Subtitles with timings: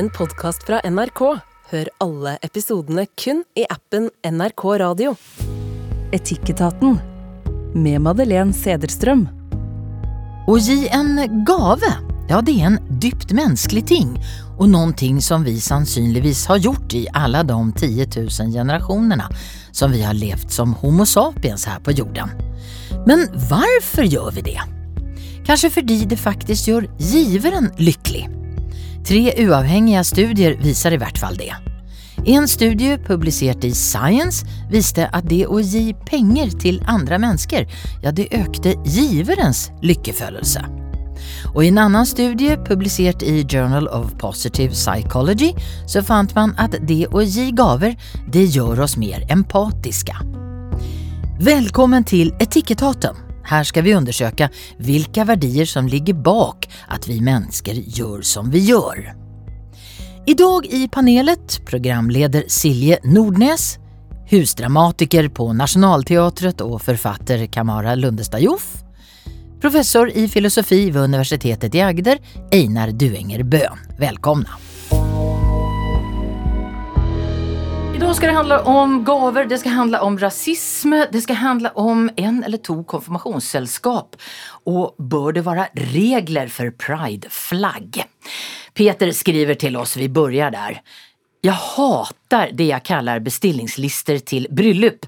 [0.00, 1.20] en podkast fra NRK.
[1.70, 5.10] Hør alle episodene kun i appen NRK Radio.
[6.16, 6.96] Etikketaten
[7.76, 9.26] med Madeleine Sederstrøm.
[10.48, 11.92] Å gi en gave,
[12.32, 14.16] ja det er en dypt menneskelig ting
[14.56, 19.28] og någonting som vi sannsynligvis har gjort i alle de 10 000 generasjonene
[19.68, 22.32] som vi har levt som Homo sapiens her på jorden.
[23.04, 24.60] Men hvorfor gjør vi det?
[25.44, 28.30] Kanskje fordi det faktisk gjør giveren lykkelig.
[29.06, 31.52] Tre uavhengige studier viser i hvert fall det.
[32.28, 37.64] En studie publisert i Science viste at det å gi penger til andre mennesker,
[38.04, 40.66] ja det økte giverens lykkefølelse.
[41.54, 45.50] Og i en annen studie publisert i Journal of Positive Psychology
[45.88, 47.96] så fant man at det å gi gaver,
[48.28, 50.16] det gjør oss mer empatiske.
[51.40, 53.29] Velkommen til Etikketaten.
[53.50, 58.62] Her skal vi undersøke hvilke verdier som ligger bak at vi mennesker gjør som vi
[58.68, 59.10] gjør.
[60.28, 63.78] I dag i panelet programleder Silje Nordnes,
[64.30, 68.46] husdramatiker på Nationalteatret og forfatter Kamara Lundestad
[69.60, 72.18] professor i filosofi ved Universitetet i Agder,
[72.52, 73.86] Einar Duenger Bøhn.
[73.98, 74.69] Velkomna!
[78.00, 82.10] Idag ska det handla om gaver, det ska handla om rasism, det ska handla om
[82.16, 84.16] en eller to konfirmationssällskap.
[84.64, 88.04] Och bör det vara regler för prideflagg?
[88.74, 90.80] Peter skriver til oss, vi börjar der.
[91.40, 95.06] Jeg hater det jeg kaller bestillingslister til bryllup.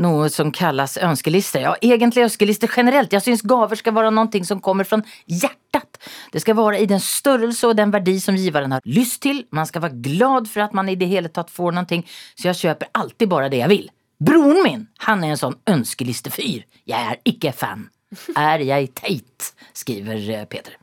[0.00, 1.66] Noe som kalles ønskelister.
[1.66, 3.12] Ja, egentlig ønskelister generelt.
[3.12, 5.98] Jeg syns gaver skal være noe som kommer fra hjertet.
[6.32, 9.42] Det skal være i den størrelse og den verdi som giveren har lyst til.
[9.52, 12.00] Man skal være glad for at man i det hele tatt får noe,
[12.32, 13.90] så jeg kjøper alltid bare det jeg vil.
[14.24, 16.64] Broren min, han er en sånn ønskelistefyr.
[16.88, 17.90] Jeg er ikke fan.
[18.38, 19.50] Er jeg teit?
[19.76, 20.78] skriver eh, Peter.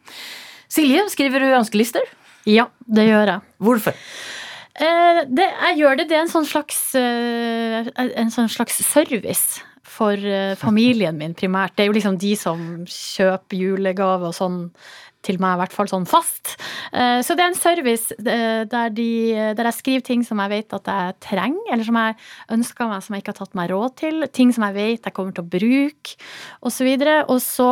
[0.70, 2.06] Silje, skriver du ønskelister?
[2.46, 3.50] Ja, det gjør jeg.
[3.62, 3.98] Hvorfor?
[4.82, 6.08] Eh, det, jeg gjør det.
[6.10, 11.76] Det er en sånn slags, eh, en sånn slags service for eh, familien min, primært.
[11.76, 14.60] Det er jo liksom de som kjøper julegave og sånn
[15.22, 16.56] til meg, i hvert fall sånn fast.
[16.98, 19.10] Eh, så det er en service der, de,
[19.54, 22.18] der, jeg skriver ting som jeg vet at jeg trenger, eller som jeg
[22.58, 24.26] ønsker meg som jeg ikke har tatt meg råd til.
[24.34, 26.18] Ting som jeg vet jeg kommer til å bruke,
[26.62, 26.66] osv.
[26.66, 27.20] Og, så videre.
[27.30, 27.72] og så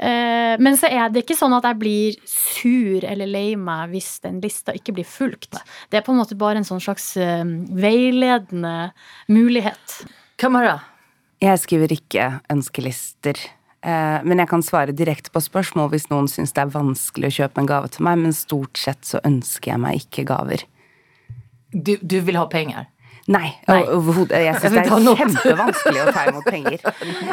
[0.00, 4.40] men så er det ikke sånn at jeg blir sur eller lei meg hvis den
[4.42, 5.58] lista ikke blir fulgt.
[5.90, 8.90] Det er på en måte bare en sånn slags eh, veiledende
[9.30, 10.00] mulighet.
[10.40, 10.78] Kamara?
[11.40, 13.38] Jeg skriver ikke ønskelister.
[13.80, 17.36] Eh, men jeg kan svare direkte på spørsmål hvis noen syns det er vanskelig å
[17.40, 20.66] kjøpe en gave til meg, men stort sett så ønsker jeg meg ikke gaver.
[21.72, 22.90] Du, du vil ha penger?
[23.30, 24.40] Nei, overhodet.
[24.42, 26.78] Jeg syns det er kjempevanskelig å ta imot penger.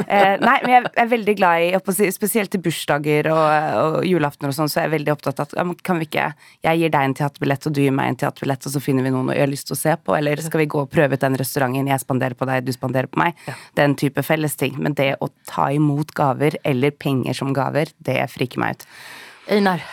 [0.07, 3.47] Eh, nei, men jeg er veldig glad i Spesielt til bursdager og,
[3.81, 6.27] og julaftener og sånn, så er jeg veldig opptatt av at kan vi ikke
[6.63, 9.11] Jeg gir deg en teaterbillett, og du gir meg en teaterbillett, og så finner vi
[9.13, 11.25] noen jeg har lyst til å se på, eller skal vi gå og prøve ut
[11.25, 13.45] den restauranten, jeg spanderer på deg, du spanderer på meg.
[13.79, 14.77] Den type fellesting.
[14.81, 18.89] Men det å ta imot gaver, eller penger som gaver, det friker meg ut.
[19.57, 19.83] Einar?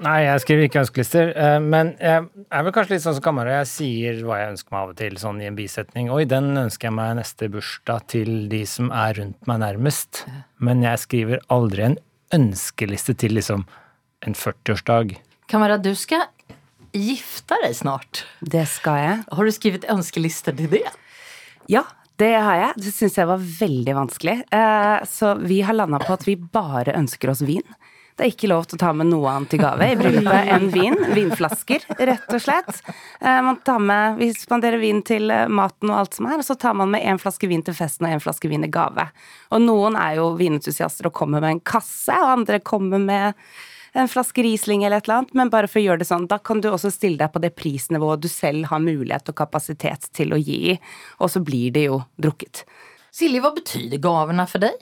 [0.00, 1.30] Nei, jeg skriver ikke ønskelister.
[1.36, 3.58] Eh, men jeg er vel kanskje litt sånn som Kamara.
[3.60, 6.08] Jeg sier hva jeg ønsker meg av og til, sånn i en bisetning.
[6.14, 10.22] Oi, den ønsker jeg meg neste bursdag til de som er rundt meg nærmest.
[10.56, 11.98] Men jeg skriver aldri en
[12.36, 13.66] ønskeliste til liksom
[14.24, 15.18] en 40-årsdag.
[15.50, 16.28] Kamara, du skal
[16.96, 18.24] gifte deg snart.
[18.40, 19.22] Det skal jeg.
[19.28, 20.86] Har du skrevet ønskelister til det?
[21.70, 21.84] Ja,
[22.20, 22.84] det har jeg.
[22.84, 24.40] Det syns jeg var veldig vanskelig.
[24.48, 27.64] Eh, så vi har landa på at vi bare ønsker oss vin.
[28.16, 30.68] Det er ikke lov til å ta med noe annet i gave i bryllupet enn
[30.74, 30.98] vin.
[31.16, 32.82] Vinflasker, rett og slett.
[33.20, 36.46] Eh, man tar med, Vi spanderer vin til eh, maten og alt som er, og
[36.46, 39.08] så tar man med én flaske vin til festen og én flaske vin i gave.
[39.54, 43.38] Og noen er jo vinentusiaster og kommer med en kasse, og andre kommer med
[43.92, 46.38] en flaske Riesling eller et eller annet, men bare for å gjøre det sånn, da
[46.38, 50.34] kan du også stille deg på det prisnivået du selv har mulighet og kapasitet til
[50.34, 50.76] å gi,
[51.18, 52.64] og så blir det jo drukket.
[53.10, 54.78] Silje, hva betyr gavene for deg?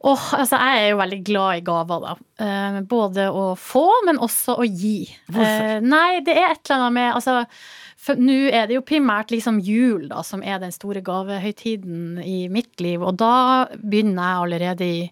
[0.00, 2.14] Oh, altså jeg er jo veldig glad i gaver, da.
[2.40, 5.10] Eh, både å få, men også å gi.
[5.28, 5.66] Hvorfor?
[5.76, 9.60] Eh, nei, det er et eller annet med Altså, nå er det jo primært liksom
[9.60, 13.04] jul, da, som er den store gavehøytiden i mitt liv.
[13.04, 15.02] Og da begynner jeg allerede i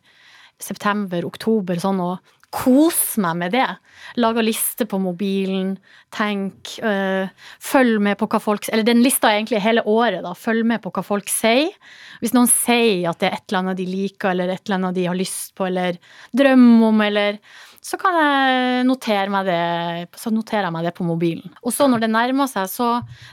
[0.58, 2.14] september, oktober, sånn å
[2.54, 3.66] kose meg med det.
[4.16, 5.74] Lage liste på mobilen,
[6.14, 7.28] tenk, øh,
[7.60, 10.32] følg med på hva folk Eller den lista er egentlig hele året, da.
[10.32, 11.68] Følg med på hva folk sier.
[12.22, 14.96] Hvis noen sier at det er et eller annet de liker, eller et eller annet
[14.96, 16.00] de har lyst på, eller
[16.32, 17.40] drømmer om, eller
[17.88, 21.52] så kan jeg notere meg det, så noterer jeg meg det på mobilen.
[21.62, 22.88] Og så når det nærmer seg, så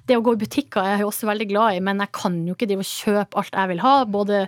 [0.05, 2.53] Det å gå i butikker er jeg også veldig glad i, men jeg kan jo
[2.53, 4.41] ikke drive og kjøpe alt jeg vil ha, både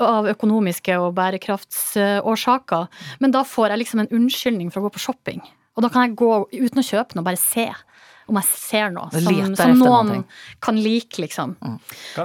[0.00, 2.88] av økonomiske og bærekraftsårsaker.
[3.20, 5.42] Men da får jeg liksom en unnskyldning for å gå på shopping.
[5.76, 7.70] Og da kan jeg gå uten å kjøpe noe, bare se
[8.30, 10.36] om jeg ser noe som, som noen noe.
[10.62, 11.56] kan like, liksom.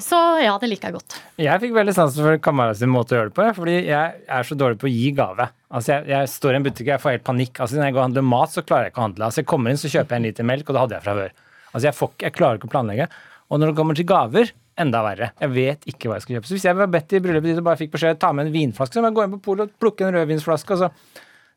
[0.03, 1.17] Så ja, det liker jeg godt.
[1.41, 4.47] Jeg fikk veldig sansen for kameraet sin måte å gjøre det på, fordi jeg er
[4.47, 5.49] så dårlig på å gi gave.
[5.73, 7.63] Altså jeg, jeg står i en butikk og jeg får helt panikk.
[7.63, 9.27] Altså Når jeg går og handler mat, så klarer jeg ikke å handle.
[9.27, 11.17] Altså Jeg kommer inn, så kjøper jeg en liter melk, og det hadde jeg fra
[11.17, 11.35] før.
[11.73, 13.09] Altså jeg, får, jeg klarer ikke å planlegge.
[13.47, 15.31] Og når det kommer til gaver, enda verre.
[15.41, 16.47] Jeg vet ikke hva jeg skal kjøpe.
[16.51, 18.53] Så hvis jeg var bedt i bryllupet ditt og bare fikk beskjed ta med en
[18.53, 20.77] vinflaske, så må jeg gå inn på polet og plukke en rødvinsflaske.
[20.77, 20.91] Altså.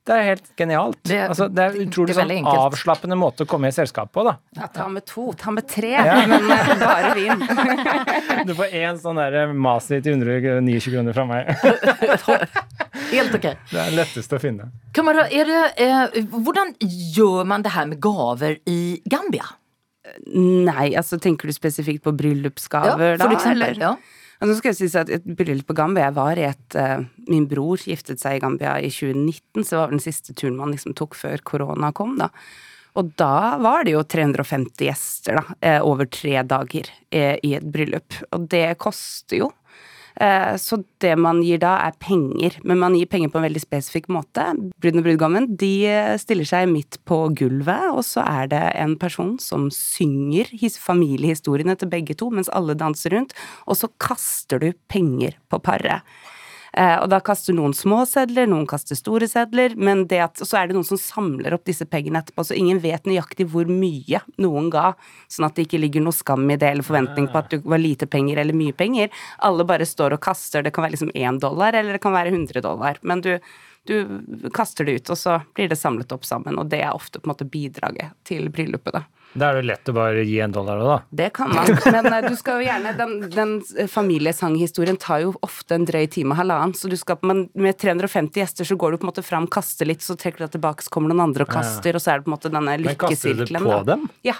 [0.08, 0.96] det er helt genialt.
[1.04, 4.24] Det- altså, det er utrolig det er sånn avslappende måte å komme i selskap på,
[4.24, 4.32] da.
[4.56, 5.92] Ja, ta med to, ta med tre,
[6.32, 7.44] men eh, bare vin.
[8.48, 11.52] Du får én sånn der Masi til 129 kroner fra meg.
[13.10, 13.46] Helt ok.
[13.70, 14.70] Det er lettest å finne.
[14.96, 19.44] Kamara, är det, eh, hvordan gjør man det her med gaver i Gambia?
[20.30, 23.26] Nei, altså tenker du spesifikt på bryllupsgaver da?
[23.26, 23.68] for eksempel.
[23.68, 23.80] eller?
[23.80, 23.94] Ja.
[24.40, 27.02] Altså, nå skal jeg si at et bryllup på Gambia Jeg var i et uh,
[27.28, 30.72] Min bror giftet seg i Gambia i 2019, så det var den siste turen man
[30.72, 32.30] liksom tok før korona kom, da.
[32.98, 37.68] Og da var det jo 350 gjester, da, eh, over tre dager eh, i et
[37.70, 38.16] bryllup.
[38.34, 39.50] Og det koster jo.
[40.18, 43.62] Eh, Så det man gir da, er penger, men man gir penger på en veldig
[43.62, 44.44] spesifikk måte.
[44.80, 49.38] Bruden og brudgommen de stiller seg midt på gulvet, og så er det en person
[49.38, 53.34] som synger familiehistoriene til begge to, mens alle danser rundt,
[53.66, 56.02] og så kaster du penger på paret.
[56.72, 60.60] Eh, og da kaster noen små sedler, noen kaster store sedler, men det at, så
[60.60, 64.22] er det noen som samler opp disse pengene etterpå, så ingen vet nøyaktig hvor mye
[64.42, 64.92] noen ga,
[65.30, 67.82] sånn at det ikke ligger noe skam i det, eller forventning på at det var
[67.82, 69.10] lite penger eller mye penger.
[69.46, 72.34] Alle bare står og kaster, det kan være liksom én dollar, eller det kan være
[72.34, 73.32] 100 dollar, men du,
[73.90, 73.96] du
[74.54, 77.26] kaster det ut, og så blir det samlet opp sammen, og det er ofte på
[77.26, 79.06] en måte bidraget til bryllupet, da.
[79.32, 80.96] Da er det lett å bare gi en dollar òg, da.
[81.20, 85.34] Det kan man, men eh, du skal jo gjerne Den, den eh, familiesanghistorien tar jo
[85.46, 88.92] ofte en drøy time og halvannen, så du skal men med 350 gjester så går
[88.96, 91.28] du på en måte fram, kaster litt, så trekker du deg tilbake, så kommer noen
[91.28, 93.68] andre og kaster, og så er det på en måte denne Men kaster du lykkesirkelen.
[93.70, 93.82] på da.
[93.94, 94.08] dem?
[94.26, 94.34] Ja.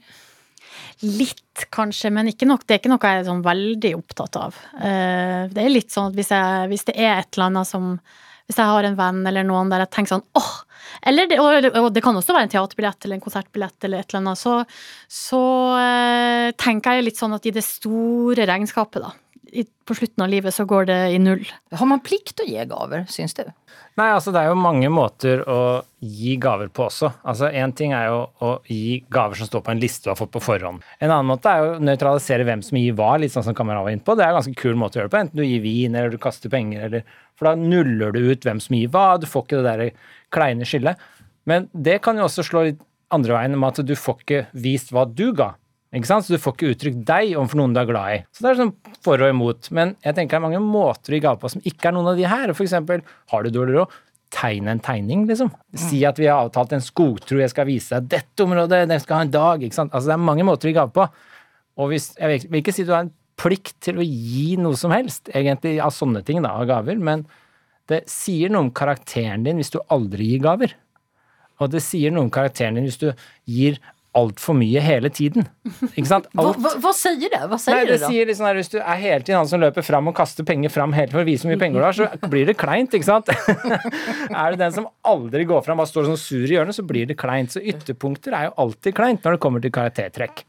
[1.04, 2.66] Litt, kanskje, men ikke nok.
[2.66, 4.56] det er ikke noe jeg er sånn veldig opptatt av.
[4.80, 8.00] Eh, Det er litt sånn at hvis, jeg, hvis det er et eller annet som
[8.48, 10.54] Hvis jeg har en venn eller noen der jeg tenker sånn åh!
[11.08, 14.22] Eller det, og, det kan også være en teaterbillett eller en konsertbillett eller et eller
[14.22, 14.40] annet.
[14.40, 14.56] Så,
[15.08, 15.44] så
[15.80, 19.14] eh, tenker jeg litt sånn at i det store regnskapet, da,
[19.54, 21.44] i, på slutten av livet, så går det i null.
[21.78, 23.44] Har man plikt å gi gaver, syns du?
[24.00, 25.58] Nei, altså det er jo mange måter å
[26.02, 27.12] gi gaver på også.
[27.30, 30.18] Altså Én ting er jo å gi gaver som står på en liste du har
[30.18, 30.82] fått på forhånd.
[30.98, 33.86] En annen måte er jo å nøytralisere hvem som gir hva, litt sånn som Kameraet
[33.86, 34.18] var inne på.
[34.18, 35.22] Det er en ganske kul måte å gjøre det på.
[35.28, 37.06] Enten du gir vin, eller du kaster penger, eller
[37.38, 39.06] For da nuller du ut hvem som gir hva.
[39.22, 41.06] Du får ikke det der kleine skillet.
[41.50, 42.82] Men det kan jo også slå litt
[43.14, 45.54] andre veien, med at du får ikke vist hva du ga.
[45.94, 46.26] Ikke sant?
[46.26, 48.22] Så du får ikke uttrykt deg overfor noen du er glad i.
[48.34, 48.74] Så det er sånn
[49.06, 49.70] for og imot.
[49.78, 52.10] Men jeg tenker det er mange måter å gi gave på som ikke er noen
[52.14, 52.54] av de her.
[52.58, 53.04] For eksempel,
[53.34, 54.00] har du dårlig råd?
[54.34, 55.52] Tegne en tegning, liksom.
[55.78, 59.20] Si at vi har avtalt en skogtro, jeg skal vise deg dette området, jeg skal
[59.20, 59.62] ha en dag.
[59.62, 59.94] ikke sant?
[59.94, 61.06] Altså Det er mange måter å gi gave på.
[61.78, 64.94] Og hvis, jeg vil ikke si du har en plikt til å gi noe som
[64.94, 67.28] helst, egentlig av sånne ting, da, av gaver, men
[67.92, 70.74] det sier noe om karakteren din hvis du aldri gir gaver.
[71.62, 73.12] Og det sier noe om karakteren din hvis du
[73.50, 73.78] gir
[74.18, 75.48] altfor mye hele tiden.
[75.94, 76.28] Ikke sant?
[76.38, 77.60] Vad, hva, hva, vad säger det?
[77.64, 78.10] sier Nei, det da?
[78.12, 80.94] sier liksom Hvis du er hele tiden han som løper fram og kaster penger fram
[80.94, 83.32] helt for å vise hvor mye penger du har, så blir det kleint, ikke sant?
[84.44, 87.10] er det den som aldri går fram, bare står sånn sur i hjørnet, så blir
[87.10, 87.54] det kleint.
[87.56, 90.46] Så ytterpunkter er jo alltid kleint når det kommer til karaktertrekk.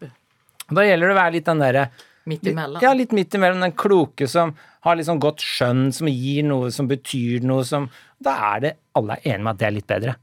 [0.71, 1.89] Da gjelder det å være litt den derre
[2.25, 2.81] Mitt imellom?
[2.83, 4.55] ja, litt midt imellom den kloke som
[4.85, 7.89] har liksom godt skjønn, som gir noe som betyr noe som
[8.25, 10.15] Da er det alle er enige med at det er litt bedre.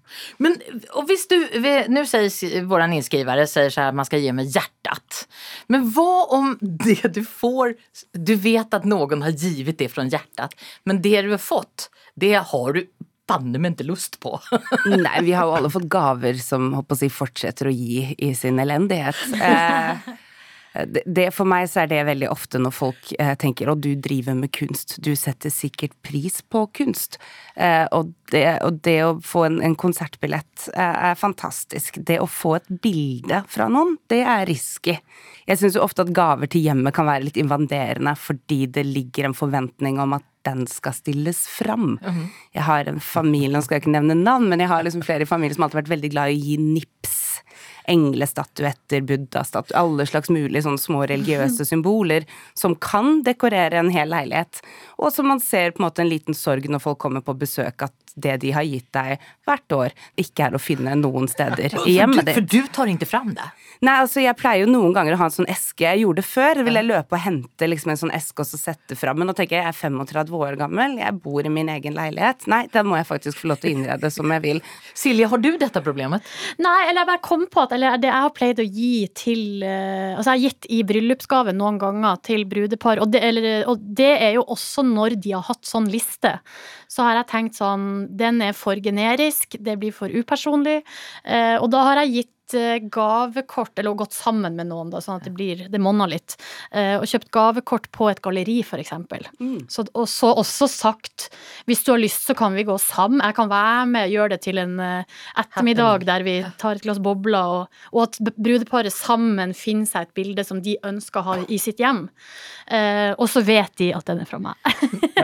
[0.42, 0.56] Men
[0.98, 4.50] og hvis du, Nå nu säger innskrivere sier säger så her, man skal gi med
[4.50, 5.26] hjertet.
[5.68, 7.76] Men hva om det du får,
[8.14, 10.56] du vet at noen har givet det fra hjertet,
[10.86, 12.86] men det du har fått, det har du
[13.32, 14.36] banne meg ikke lyst på.
[15.06, 18.34] Nei, vi har jo alle fått gaver som håper å si, fortsetter å gi i
[18.38, 19.20] sin elendighet.
[19.42, 20.12] Eh,
[20.74, 23.92] det, det, For meg så er det veldig ofte når folk eh, tenker 'å, du
[24.00, 27.20] driver med kunst', du setter sikkert pris på kunst.
[27.56, 32.00] Eh, og, det, og, det, å få en, en konsertbillett eh, er fantastisk.
[32.00, 34.96] Det å få et bilde fra noen, det er risky.
[35.50, 39.28] Jeg syns jo ofte at gaver til hjemmet kan være litt invaderende fordi det ligger
[39.28, 41.98] en forventning om at den skal stilles fram.
[42.02, 42.24] Mm.
[42.56, 45.28] Jeg har en familie, nå skal jeg ikke nevne navn, men jeg har liksom flere
[45.28, 47.21] i familien som alltid har vært veldig glad i å gi nips
[47.90, 54.62] englestatuetter, buddha-statuetter, alle slags mulige sånne små religiøse symboler som kan dekorere en hel leilighet.
[55.02, 57.88] Og som man ser på en måte en liten sorg når folk kommer på besøk,
[57.88, 61.98] at det de har gitt deg hvert år, ikke er å finne noen steder i
[61.98, 62.38] hjemmet ditt.
[62.40, 63.48] For du tar ikke fram det?
[63.82, 65.88] Nei, altså jeg pleier jo noen ganger å ha en sånn eske.
[65.88, 66.60] Jeg gjorde det før.
[66.68, 69.18] Vil jeg løpe og hente liksom en sånn eske og så sette fram.
[69.18, 72.46] Men nå tenker jeg jeg er 35 år gammel, jeg bor i min egen leilighet.
[72.52, 74.62] Nei, den må jeg faktisk få lov til å innrede som jeg vil.
[74.98, 76.26] Silje, har du dette problemet?
[76.62, 79.64] Nei, eller jeg bare kom på at eller det jeg har pleid å gi til
[79.64, 83.82] uh, Altså jeg har gitt i bryllupsgave noen ganger til brudepar, og det, eller, og
[83.82, 86.36] det er jo også når de har hatt sånn liste.
[86.92, 90.82] Så har jeg tenkt sånn Den er for generisk, det blir for upersonlig.
[91.26, 95.20] Uh, og da har jeg gitt Eh, gavekort, eller gått sammen med noen, da, sånn
[95.20, 96.36] at det blir Det monner litt.
[96.72, 99.28] Eh, og kjøpt gavekort på et galleri, eksempel.
[99.40, 99.68] Mm.
[99.70, 101.30] Så, og så også sagt
[101.68, 103.22] hvis du har lyst, så kan vi gå sammen.
[103.24, 105.04] Jeg kan være med, gjøre det til en uh,
[105.38, 110.16] ettermiddag der vi tar et glass bobler, og, og, at brudeparet sammen finner seg et
[110.18, 112.08] bilde som de ønsker å ha i sitt hjem.
[112.72, 114.56] Og så vet de at den er fra meg.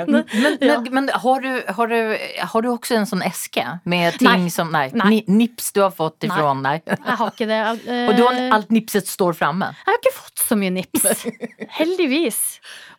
[0.07, 0.77] men, men, ja.
[0.91, 4.53] men har, du, har, du, har, du, også en sånn eske med ting nei.
[4.53, 4.89] som Nei.
[4.97, 5.21] nei.
[5.31, 6.77] Nips du har fått ifra Nei.
[6.83, 7.61] nei jeg har ikke det.
[7.97, 9.71] Og du har alt nipset står framme?
[9.81, 11.07] Jeg har ikke fått så mye nips.
[11.79, 12.41] Heldigvis.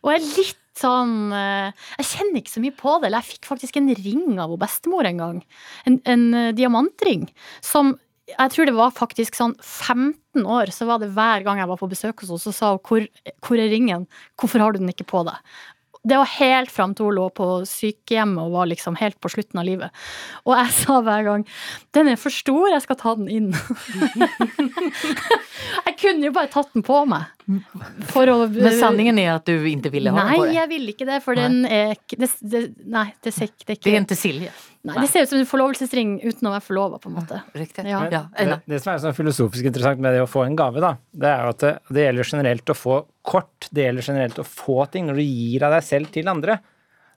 [0.03, 3.09] Og jeg er litt sånn uh, Jeg kjenner ikke så mye på det.
[3.09, 5.41] Eller jeg fikk faktisk en ring av bestemor en gang.
[5.87, 7.27] En, en uh, diamantring
[7.63, 7.95] som
[8.29, 11.79] jeg tror det var faktisk sånn 15 år, så var det hver gang jeg var
[11.79, 13.07] på besøk hos henne, så sa hun hvor,
[13.41, 14.05] hvor er ringen,
[14.37, 15.39] hvorfor har du den ikke på deg?
[16.03, 19.59] Det var helt fram til hun lå på sykehjemmet og var liksom helt på slutten
[19.59, 19.91] av livet.
[20.47, 21.43] Og jeg sa hver gang
[21.91, 23.51] 'Den er for stor, jeg skal ta den inn'.
[25.87, 27.23] jeg kunne jo bare tatt den på meg.
[27.49, 30.47] Å, Men sanningen er at du ikke ville ha den på deg?
[30.47, 31.43] Nei, jeg ville ikke det, for nei.
[31.43, 33.83] den er det, det, Nei, det, det, ikke...
[33.83, 34.51] det er ikke Silje?
[34.87, 37.41] Nei, det ser ut som en forlovelsesring uten å være forlova, på en måte.
[37.57, 37.83] Riktig.
[37.89, 37.99] Ja.
[38.13, 40.93] Ja, det, det, som er sånn filosofisk interessant med det å få en gave, da,
[41.11, 43.67] det er jo at det, det, gjelder generelt å få kort.
[43.75, 45.09] Det gjelder generelt å få ting.
[45.09, 46.61] Når du gir av deg selv til andre,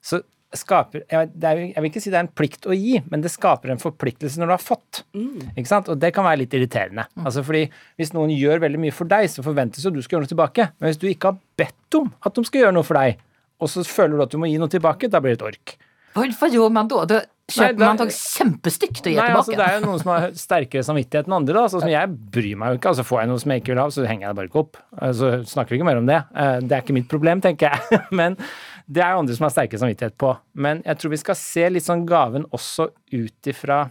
[0.03, 0.19] så
[0.53, 3.31] skaper jeg, er, jeg, vil ikke si det er en plikt å gi, men det
[3.33, 5.05] skaper en forpliktelse når du har fått.
[5.17, 5.53] Mm.
[5.55, 5.89] Ikke sant?
[5.93, 7.07] Og det kan være litt irriterende.
[7.15, 7.23] Mm.
[7.29, 7.63] Altså fordi
[8.01, 10.69] Hvis noen gjør veldig mye for deg, så forventes jo du skal gjøre noe tilbake.
[10.77, 13.23] Men hvis du ikke har bedt om at de skal gjøre noe for deg,
[13.63, 15.77] og så føler du at du må gi noe tilbake, da blir det et ork.
[16.13, 17.23] Hva, hva gjør man da?
[17.53, 19.39] Kjøper nei, man tok kjempestygt og gir tilbake.
[19.39, 21.57] Altså, det er jo noen som har sterkere samvittighet enn andre.
[21.59, 21.65] Da.
[21.73, 22.93] Sånn som jeg bryr meg jo ikke.
[22.93, 24.63] Altså, får jeg noe som jeg ikke vil ha, så henger jeg det bare ikke
[24.63, 24.79] opp.
[24.83, 26.21] Så altså, snakker vi ikke mer om det.
[26.45, 28.03] Eh, det er ikke mitt problem, tenker jeg.
[28.21, 28.39] Men
[28.87, 30.33] det er jo andre som har sterkere samvittighet på.
[30.67, 33.85] Men jeg tror vi skal se litt sånn gaven også ut ifra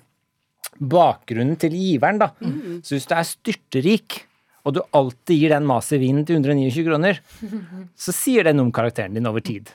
[0.81, 2.31] bakgrunnen til giveren, da.
[2.41, 2.81] Mm.
[2.85, 4.23] Så hvis du er styrterik,
[4.61, 7.21] og du alltid gir den Masi vinen til 129 kroner,
[8.03, 9.71] så sier det noe om karakteren din over tid.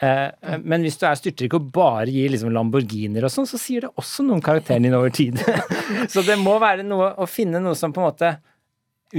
[0.00, 3.84] Eh, men hvis du er styrtrik og bare gir liksom Lamborghinier og sånn, så sier
[3.86, 5.42] det også noe om karakteren din over tid.
[6.12, 8.32] så det må være noe å finne noe som på en måte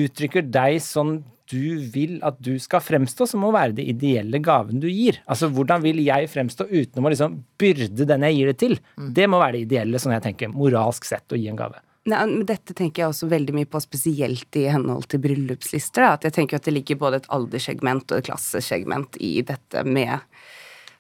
[0.02, 1.20] uttrykker deg sånn
[1.52, 5.20] du vil at du skal fremstå, som må være det ideelle gaven du gir.
[5.28, 8.76] Altså hvordan vil jeg fremstå uten å liksom byrde den jeg gir det til?
[8.96, 9.10] Mm.
[9.18, 11.82] Det må være det ideelle, sånn jeg tenker, moralsk sett, å gi en gave.
[12.10, 16.02] Nei, men Dette tenker jeg også veldig mye på, spesielt i henhold til bryllupslister.
[16.02, 16.16] Da.
[16.16, 20.16] At jeg tenker at det ligger både et alderssegment og et klassesegment i dette med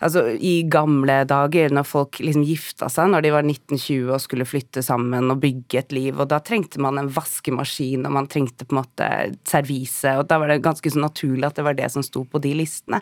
[0.01, 4.47] Altså, I gamle dager, når folk liksom gifta seg når de var 1920 og skulle
[4.49, 8.65] flytte sammen og bygge et liv, og da trengte man en vaskemaskin, og man trengte
[8.65, 9.09] på en måte
[9.47, 12.41] servise, og da var det ganske så naturlig at det var det som sto på
[12.41, 13.01] de listene.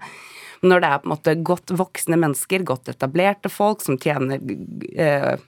[0.60, 4.44] Når det er på en måte godt voksne mennesker, godt etablerte folk som tjener
[4.92, 5.40] eh,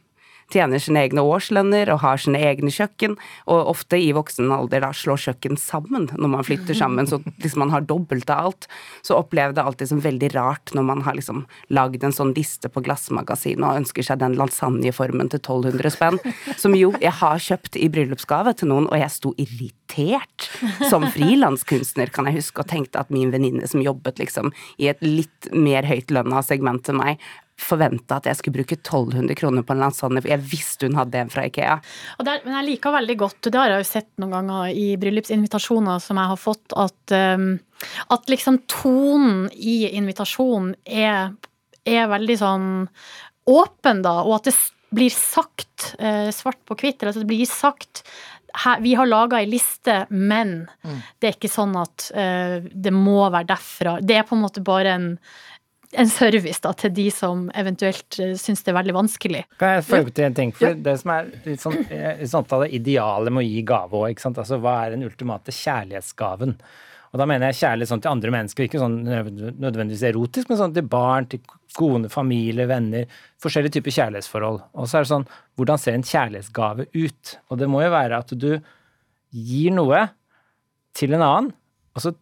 [0.51, 3.17] tjener sine egne årslønner og har sine egne kjøkken,
[3.51, 7.63] og ofte i voksen alder da slår kjøkken sammen når man flytter sammen, så liksom
[7.65, 8.67] man har dobbelt av alt,
[9.05, 11.43] så opplever det alltid som veldig rart når man har liksom
[11.73, 16.19] lagd en sånn liste på Glassmagasinet og ønsker seg den lasagneformen til 1200 spenn,
[16.57, 20.49] som jo jeg har kjøpt i bryllupsgave til noen, og jeg sto irritert
[20.89, 25.01] som frilanskunstner, kan jeg huske, og tenkte at min venninne som jobbet liksom i et
[25.05, 27.21] litt mer høyt lønna segment til meg,
[27.61, 31.21] forventa at jeg skulle bruke 1200 kroner på en lasagne, for jeg visste hun hadde
[31.21, 31.77] en fra Ikea.
[32.25, 36.01] Der, men jeg liker veldig godt, det har jeg jo sett noen ganger i bryllupsinvitasjoner
[36.03, 37.47] som jeg har fått, at, um,
[38.15, 41.33] at liksom tonen i invitasjonen er,
[41.87, 42.69] er veldig sånn
[43.51, 44.57] åpen, da, og at det
[44.91, 48.05] blir sagt uh, svart på hvitt, eller at det blir sagt
[48.65, 53.23] her, vi har laga ei liste, men det er ikke sånn at uh, det må
[53.23, 53.95] være derfra.
[54.03, 55.07] Det er på en måte bare en,
[55.97, 59.41] en service da, til de som eventuelt uh, syns det er veldig vanskelig.
[59.61, 60.53] Kan jeg føye til en ting?
[60.55, 63.99] For det som er litt sånn, litt sånn opptatt det idealet med å gi gave
[63.99, 64.39] òg, ikke sant.
[64.41, 66.55] Altså hva er den ultimate kjærlighetsgaven?
[67.11, 70.75] Og da mener jeg kjærlighet sånn til andre mennesker, ikke sånn nødvendigvis erotisk, men sånn
[70.77, 71.41] til barn, til
[71.75, 73.09] kone, familie, venner.
[73.43, 74.61] Forskjellige typer kjærlighetsforhold.
[74.79, 75.27] Og så er det sånn,
[75.59, 77.33] hvordan ser en kjærlighetsgave ut?
[77.51, 78.51] Og det må jo være at du
[79.31, 80.05] gir noe
[80.95, 81.51] til en annen,
[81.91, 82.13] og så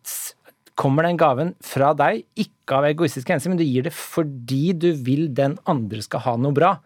[0.80, 4.92] kommer den gaven fra deg, ikke av egoistiske hensyn, men du gir det fordi du
[5.06, 6.78] vil den andre skal ha noe bra.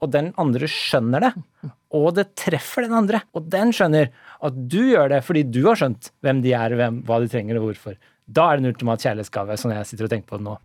[0.00, 1.30] Og den andre skjønner det,
[1.92, 3.20] og det treffer den andre.
[3.36, 4.08] Og den skjønner
[4.40, 7.60] at du gjør det fordi du har skjønt hvem de er, hvem, hva de trenger
[7.60, 7.98] og hvorfor.
[8.30, 10.56] Da er det en ultimat kjærlighetsgave, sånn jeg sitter og tenker på nå.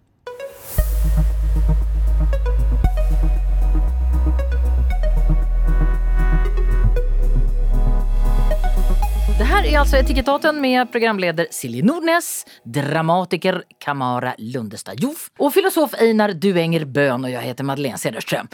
[9.75, 16.85] Är alltså Etikettaten med programleder Silje Nordnes, dramatiker Kamara Lundestad Joff och filosof Einar Duenger
[16.85, 18.47] Bøhn och jag heter Madeleine Cederström.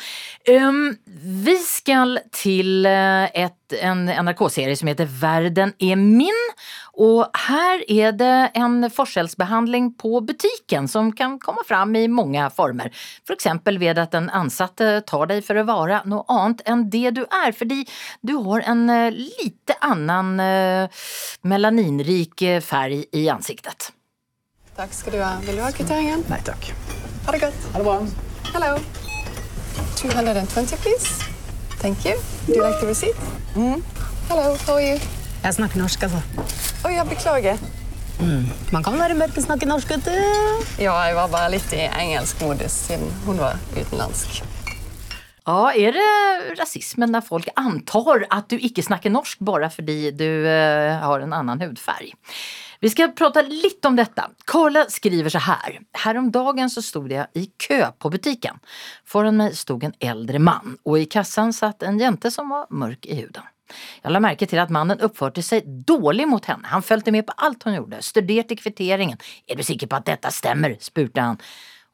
[0.47, 0.97] Um,
[1.45, 6.51] vi ska till eh, ett, en NRK-serie som heter Världen är min
[6.93, 12.91] och här är det en forskjellsbehandling på butiken som kan komma fram i många former.
[13.27, 17.13] For eksempel ved at den ansatte tar deg for å være noe annet enn det
[17.15, 17.85] du er, fordi
[18.21, 21.01] du har en eh, lite annen eh,
[21.41, 23.91] melaninrik färg i ansiktet.
[24.75, 25.37] Tack ska du ha.
[25.45, 26.23] Vill du ha kvitteringen?
[26.29, 26.73] Nej tack.
[27.25, 27.53] Ha det gott.
[27.71, 28.07] Ha det bra.
[28.53, 28.79] Hello.
[29.95, 31.23] 220 please.
[31.81, 32.15] Thank you.
[32.47, 33.17] Do you like the receipt?
[33.55, 33.83] Mm.
[34.29, 34.99] Hello, how are you?
[35.43, 36.21] Jeg snakker norsk, altså.
[36.85, 37.57] Oi, jeg beklager.
[38.71, 40.13] Man kan være med og å snakke norsk, vet du.
[40.83, 44.43] Ja, jeg var bare litt i engelsk modus siden hun var utenlandsk.
[45.49, 50.27] Ja, er det rasismen når folk antar at du ikke snakker norsk bare fordi du
[50.45, 52.13] eh, har en annen hudfarge?
[52.81, 54.23] Vi skal prate litt om dette.
[54.49, 55.79] Carla skriver så her.
[56.03, 58.57] Häromdagen så stod jeg i kø på butikken.
[59.05, 63.05] Foran meg stod en eldre mann, og i kassan satt en jente som var mørk
[63.05, 63.45] i huden.
[64.01, 66.69] Jeg la merke til at mannen oppførte seg dårlig mot henne.
[66.73, 69.21] Han fulgte med på alt hun gjorde, studerte kvitteringen.
[69.49, 70.77] Er du sikker på at dette stemmer?
[70.81, 71.41] spurte han.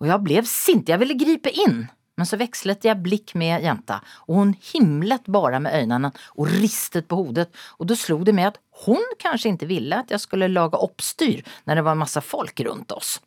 [0.01, 1.85] Og jeg ble sint, jeg ville gripe inn.
[2.17, 7.08] Men så vekslet jeg blikk med jenta, og hun himlet bare med øynene og ristet
[7.10, 10.49] på hodet, og da slo det meg at hun kanskje ikke ville at jeg skulle
[10.49, 13.17] lage oppstyr når det var masse folk rundt oss.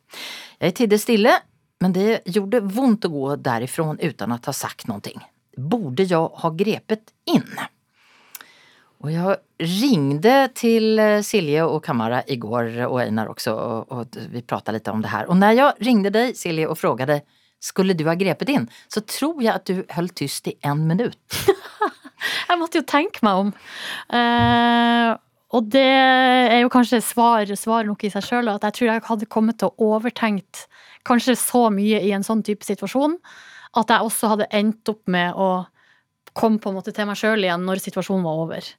[0.59, 1.37] Jeg tidde stille,
[1.81, 5.15] men det gjorde vondt å gå derifrån uten å ha sagt noe.
[5.57, 7.47] Borde jeg ha grepet inn?
[9.01, 9.37] Og jeg
[9.81, 14.77] ringde til eh, Silje og Kamara i går, og Einar også, og, og vi pratet
[14.77, 15.25] litt om det her.
[15.31, 17.07] Og når jeg ringde deg, Silje, og spurte
[17.61, 21.19] skulle du ha grepet inn, så tror jeg at du holdt tyst i en minutt.
[22.49, 23.47] Jeg måtte jo tenke meg om.
[24.13, 25.15] Uh,
[25.57, 29.03] og det er jo kanskje svar, svar nok i seg sjøl, at jeg tror jeg
[29.07, 30.61] hadde kommet til å overtenkt
[31.07, 33.17] kanskje så mye i en sånn type situasjon
[33.79, 35.49] at jeg også hadde endt opp med å
[36.37, 38.71] komme på en måte til meg sjøl igjen når situasjonen var over.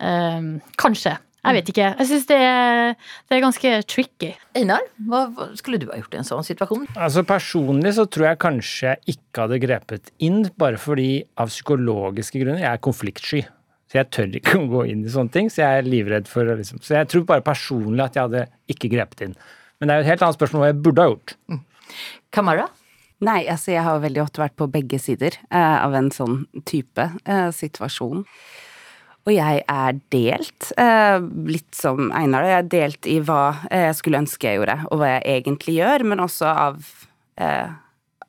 [0.00, 1.16] Uh, kanskje.
[1.44, 1.88] Jeg vet ikke.
[2.00, 2.38] Jeg syns det,
[3.28, 4.30] det er ganske tricky.
[4.56, 6.86] Einar, hva, hva skulle du ha gjort i en sånn situasjon?
[6.94, 12.40] Altså Personlig så tror jeg kanskje jeg ikke hadde grepet inn, bare fordi av psykologiske
[12.40, 13.42] grunner jeg er konfliktsky.
[13.92, 16.48] Så jeg tør ikke å gå inn i sånne ting, så jeg er livredd for
[16.48, 19.36] liksom Så jeg tror bare personlig at jeg hadde ikke grepet inn.
[19.78, 21.36] Men det er jo et helt annet spørsmål hva jeg burde ha gjort.
[22.34, 22.68] Kamara?
[23.24, 27.04] Nei, altså jeg har veldig ofte vært på begge sider eh, av en sånn type
[27.24, 28.24] eh, situasjon.
[29.24, 32.44] Og jeg er delt, eh, litt som Einar.
[32.44, 35.78] Jeg er delt i hva eh, jeg skulle ønske jeg gjorde, og hva jeg egentlig
[35.78, 36.90] gjør, men også av,
[37.40, 37.72] eh,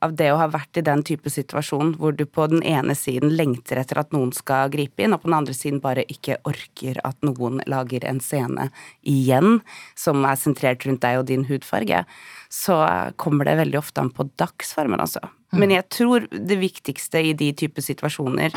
[0.06, 3.36] av det å ha vært i den type situasjon hvor du på den ene siden
[3.36, 7.02] lengter etter at noen skal gripe inn, og på den andre siden bare ikke orker
[7.04, 8.70] at noen lager en scene
[9.04, 9.60] igjen
[10.00, 12.06] som er sentrert rundt deg og din hudfarge,
[12.48, 12.80] så
[13.20, 15.20] kommer det veldig ofte an på dagsformen, altså.
[15.56, 18.56] Men jeg tror det viktigste i de type situasjoner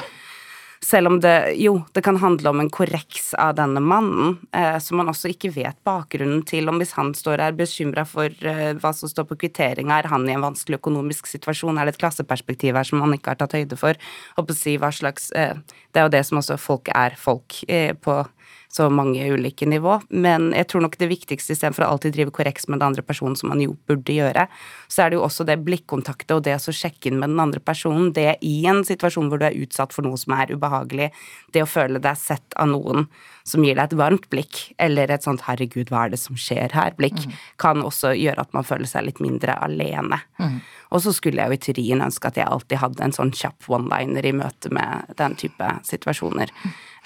[0.85, 5.01] selv om det jo, det kan handle om en korreks av denne mannen, eh, som
[5.01, 6.69] man også ikke vet bakgrunnen til.
[6.71, 10.29] Om hvis han står her bekymra for eh, hva som står på kvitteringa, er han
[10.29, 13.59] i en vanskelig økonomisk situasjon, er det et klasseperspektiv her som han ikke har tatt
[13.59, 13.99] høyde for?
[14.39, 15.57] Og å si hva slags eh,
[15.93, 18.23] Det er jo det som også folk er folk eh, på
[18.69, 19.99] så mange ulike nivå.
[20.09, 23.37] Men jeg tror nok det viktigste istedenfor å alltid drive korreks med den andre personen,
[23.39, 24.47] som man jo burde gjøre,
[24.93, 27.63] så er det jo også det blikkontaktet og det å sjekke inn med den andre
[27.65, 31.11] personen, det i en situasjon hvor du er utsatt for noe som er ubehagelig,
[31.57, 33.09] det å føle deg sett av noen
[33.49, 36.75] som gir deg et varmt blikk, eller et sånt 'herregud, hva er det som skjer
[36.77, 37.25] her'-blikk,
[37.59, 40.21] kan også gjøre at man føler seg litt mindre alene.
[40.93, 43.69] Og så skulle jeg jo i teorien ønske at jeg alltid hadde en sånn kjapp
[43.69, 46.53] one-liner i møte med den type situasjoner,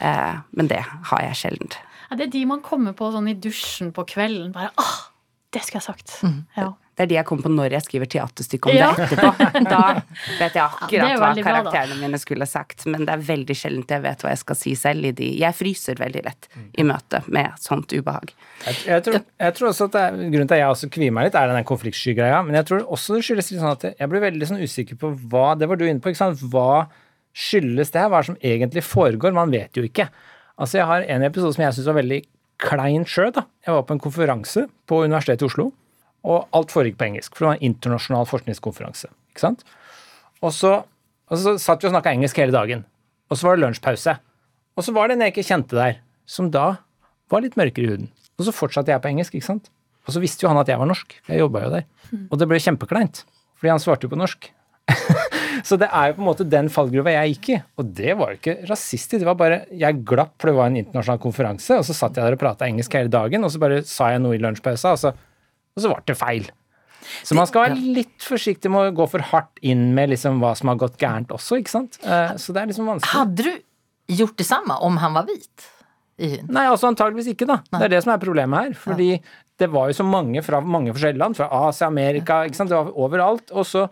[0.00, 1.72] eh, men det har jeg sjelden.
[2.10, 4.52] Ja, det er de man kommer på sånn i dusjen på kvelden.
[4.52, 5.08] Bare ah,
[5.52, 6.18] det skulle jeg sagt.
[6.56, 6.72] Ja.
[6.92, 8.90] Det er de jeg kommer på når jeg skriver teaterstykke om Ja.
[8.92, 9.30] det etterpå.
[9.72, 9.78] Da
[10.38, 14.02] vet jeg akkurat hva bra, karakterene mine skulle sagt, men det er veldig sjelden jeg
[14.04, 17.56] vet hva jeg skal si selv i de Jeg fryser veldig lett i møte med
[17.64, 18.34] sånt ubehag.
[18.66, 21.14] Jeg, jeg, tror, jeg tror også at det er, Grunnen til at jeg også kvier
[21.16, 22.42] meg litt, er den konfliktsky-greia.
[22.44, 25.14] Men jeg tror også det skyldes litt sånn at jeg blir veldig sånn usikker på
[25.32, 26.44] hva Det var du inne på, ikke sant.
[26.52, 26.86] Hva
[27.32, 28.10] skyldes det her?
[28.12, 29.32] Hva er det som egentlig foregår?
[29.36, 30.10] Man vet jo ikke.
[30.60, 32.20] Altså, jeg har en episode som jeg syns var veldig
[32.62, 33.46] klein sjøl, da.
[33.66, 35.70] Jeg var på en konferanse på Universitetet i Oslo,
[36.22, 37.34] og alt foregikk på engelsk.
[37.34, 39.10] For det var en internasjonal forskningskonferanse.
[39.32, 39.64] ikke sant?
[40.42, 40.72] Og så,
[41.30, 42.86] og så satt vi og snakka engelsk hele dagen.
[43.30, 44.16] Og så var det lunsjpause.
[44.76, 46.66] Og så var det en jeg ikke kjente der, som da
[47.32, 48.10] var litt mørkere i huden.
[48.38, 49.70] Og så fortsatte jeg på engelsk, ikke sant.
[50.06, 51.14] Og så visste jo han at jeg var norsk.
[51.28, 51.86] Jeg jobba jo der.
[52.28, 53.22] Og det ble kjempekleint,
[53.60, 54.48] fordi han svarte jo på norsk.
[55.68, 57.58] så det er jo på en måte den fallgruva jeg gikk i.
[57.78, 60.80] Og det var jo ikke rasistisk, det var bare Jeg glapp, for det var en
[60.80, 63.82] internasjonal konferanse, og så satt jeg der og prata engelsk hele dagen, og så bare
[63.88, 65.14] sa jeg noe i lunsjpausa, og så,
[65.76, 66.48] og så ble det feil.
[67.26, 70.52] Så man skal være litt forsiktig med å gå for hardt inn med liksom hva
[70.58, 71.98] som har gått gærent også, ikke sant.
[72.06, 73.10] Eh, Så det er liksom vanskelig.
[73.16, 75.68] Hadde du gjort det samme om han var hvit?
[76.22, 77.56] Nei, altså antageligvis ikke, da.
[77.72, 78.74] Det er det som er problemet her.
[78.78, 79.08] Fordi
[79.58, 82.70] det var jo så mange fra mange forskjellige land, fra Asia, Amerika, ikke sant.
[82.70, 83.50] Det var overalt.
[83.50, 83.88] Og så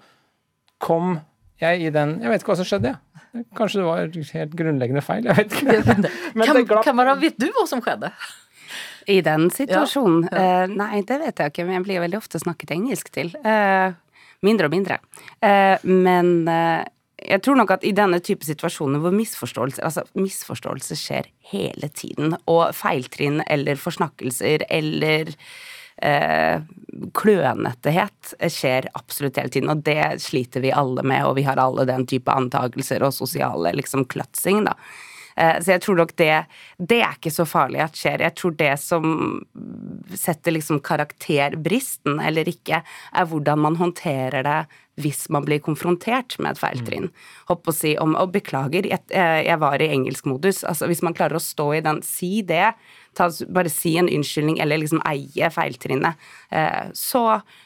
[0.78, 1.16] kom
[1.60, 3.44] jeg i den Jeg vet ikke hva som skjedde, jeg.
[3.58, 6.08] Kanskje det var helt grunnleggende feil, jeg vet ikke.
[6.38, 6.84] Men det glapp.
[6.86, 8.10] kan man, vet du hva som skjedde?
[9.10, 10.28] I den situasjonen?
[10.30, 13.34] Eh, nei, det vet jeg ikke, men jeg blir veldig ofte snakket engelsk til.
[13.44, 13.92] Uh,
[14.46, 15.00] mindre og mindre.
[15.42, 16.46] Uh, men
[17.20, 22.36] jeg tror nok at i denne type situasjoner hvor misforståelser Altså, misforståelser skjer hele tiden,
[22.48, 25.34] og feiltrinn eller forsnakkelser eller
[26.02, 26.62] eh,
[27.16, 31.86] klønettehet skjer absolutt hele tiden, og det sliter vi alle med, og vi har alle
[31.88, 34.76] den type antakelser og sosiale liksom kløtsing, da.
[35.40, 36.46] Eh, Så jeg tror nok det
[36.78, 38.20] Det er ikke så farlig at skjer.
[38.26, 39.40] Jeg tror det som
[40.14, 44.60] setter liksom karakterbristen eller ikke, er hvordan man håndterer det
[45.00, 47.06] hvis man blir konfrontert med et feiltrinn.
[47.48, 50.64] Hopp å si om Og beklager, jeg, eh, jeg var i engelskmodus.
[50.64, 52.74] Altså hvis man klarer å stå i den, si det.
[53.16, 56.28] Ta, bare si en unnskyldning eller liksom eie feiltrinnet.
[56.54, 57.24] Eh, så,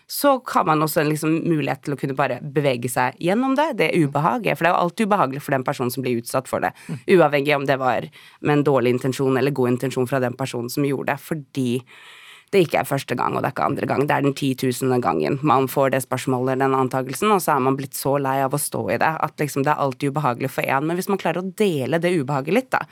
[0.09, 3.71] så har man også en liksom mulighet til å kunne bare bevege seg gjennom det.
[3.81, 4.57] Det ubehaget.
[4.57, 6.73] For det er jo alltid ubehagelig for den personen som blir utsatt for det.
[7.13, 8.09] Uavhengig om det var
[8.41, 11.21] med en dårlig intensjon eller god intensjon fra den personen som gjorde det.
[11.29, 11.69] Fordi
[12.53, 14.05] det ikke er første gang, og det er ikke andre gang.
[14.07, 17.77] Det er den titusende gangen man får det spørsmålet, den antakelsen, og så er man
[17.79, 20.63] blitt så lei av å stå i det at liksom det er alltid ubehagelig for
[20.63, 20.87] én.
[20.87, 22.85] Men hvis man klarer å dele det ubehaget litt, da.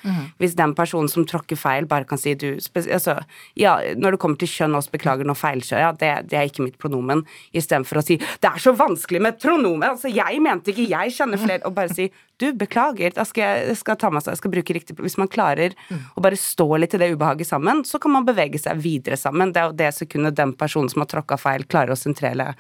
[0.43, 3.19] Hvis den personen som tråkker feil, bare kan si du altså,
[3.59, 6.67] Ja, når det kommer til kjønn også, beklager nå feilkjør, ja, det, det er ikke
[6.67, 10.73] mitt pronomen, istedenfor å si det er så vanskelig med et pronomen, altså jeg mente
[10.73, 12.09] ikke, jeg skjønner flere, og bare si
[12.43, 15.31] du, beklager, da skal jeg, jeg skal ta seg, jeg skal bruke riktig Hvis man
[15.33, 15.75] klarer
[16.19, 19.55] å bare stå litt i det ubehaget sammen, så kan man bevege seg videre sammen.
[19.55, 22.53] Det er jo det sekundet den personen som har tråkka feil, klarer å sentrere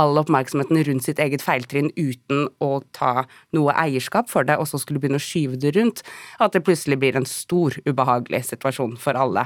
[0.00, 4.78] all oppmerksomheten rundt sitt eget feiltrinn uten å ta noe eierskap for det, og så
[4.80, 6.00] skulle begynne å skyve det rundt,
[6.40, 9.44] at det plutselig blir en stor, ubehagelig situasjon for alle.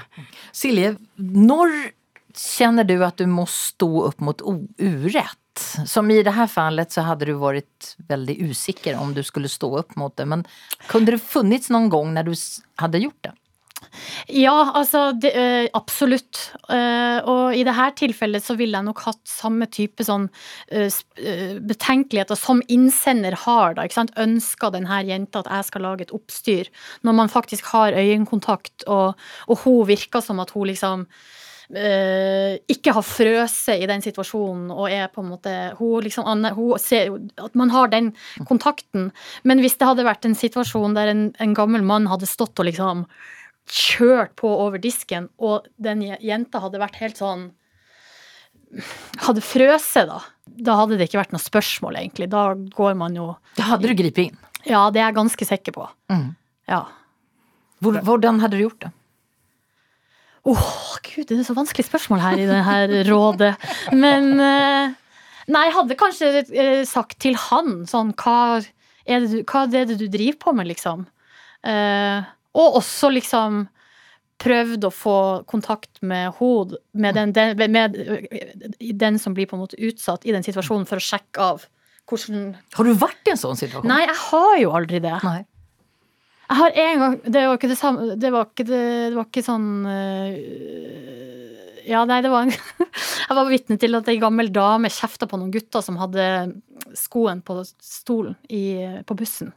[0.55, 1.75] Silje, når
[2.35, 4.61] kjenner du at du må stå opp mot o-
[5.87, 9.79] Som i det här fallet så hade du varit väldigt usikker om du skulle stå
[9.79, 10.27] upp mot det.
[10.27, 10.45] Men
[10.87, 12.35] kunde det funnits någon gång när du
[12.77, 13.33] hadde gjort det?
[14.27, 16.41] Ja, altså det, ø, absolutt.
[16.71, 20.27] Uh, og i dette tilfellet så ville jeg nok hatt samme type sånn
[20.73, 20.89] eh,
[21.21, 23.87] eh, betenkeligheter som innsender har, da.
[23.87, 24.15] Ikke sant?
[24.21, 26.73] Ønsker denne jenta at jeg skal lage et oppstyr,
[27.07, 32.93] når man faktisk har øyekontakt, og, og hun virker som at hun liksom eh, ikke
[32.93, 37.09] har frøset i den situasjonen og er på en måte Hun liksom hun ser
[37.41, 38.13] at man har den
[38.47, 39.11] kontakten.
[39.45, 42.67] Men hvis det hadde vært en situasjon der en, en gammel mann hadde stått og
[42.69, 43.07] liksom
[43.65, 47.53] kjørt på over disken, og den jenta hadde vært helt sånn
[49.23, 50.17] Hadde frøset, da.
[50.67, 52.27] Da hadde det ikke vært noe spørsmål, egentlig.
[52.33, 54.39] Da går man jo Da hadde du gripet inn?
[54.67, 55.85] Ja, det er jeg ganske sikker på.
[56.11, 56.35] Mm.
[56.69, 56.81] Ja.
[57.81, 58.91] Hvor- Hvordan hadde du gjort det?
[60.45, 63.55] Åh, gud, det er så vanskelig spørsmål her i det her rådet.
[63.97, 65.01] Men eh,
[65.53, 68.63] Nei, jeg hadde kanskje eh, sagt til han sånn Hva
[69.05, 71.05] er det du, er det du driver på med, liksom?
[71.65, 73.65] Eh, og også liksom
[74.45, 79.57] prøvd å få kontakt med hod, med den, den, med eh, den som blir på
[79.59, 81.69] en måte utsatt i den situasjonen, for å sjekke av
[82.11, 83.89] hvordan Har du vært i en sånn situasjon?
[83.89, 85.15] Nei, jeg har jo aldri det.
[85.25, 85.45] Nej.
[86.45, 89.29] Jeg har en gang Det var ikke det samme Det var ikke, det, det var
[89.29, 90.33] ikke sånn øh,
[91.89, 92.55] Ja, nei, det var en
[93.29, 96.25] Jeg var vitne til at ei gammel dame kjefta på noen gutter som hadde
[96.97, 99.51] skoen på stolen i, på bussen.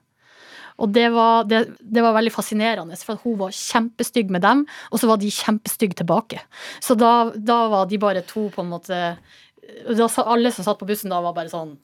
[0.82, 5.02] Og det var, det, det var veldig fascinerende, for hun var kjempestygg med dem, og
[5.02, 6.42] så var de kjempestygge tilbake.
[6.84, 10.88] Så da, da var de bare to på en måte da, Alle som satt på
[10.90, 11.76] bussen da, var bare sånn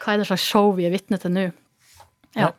[0.00, 1.48] Hva er det slags show vi er vitne til nå?
[2.38, 2.52] Ja.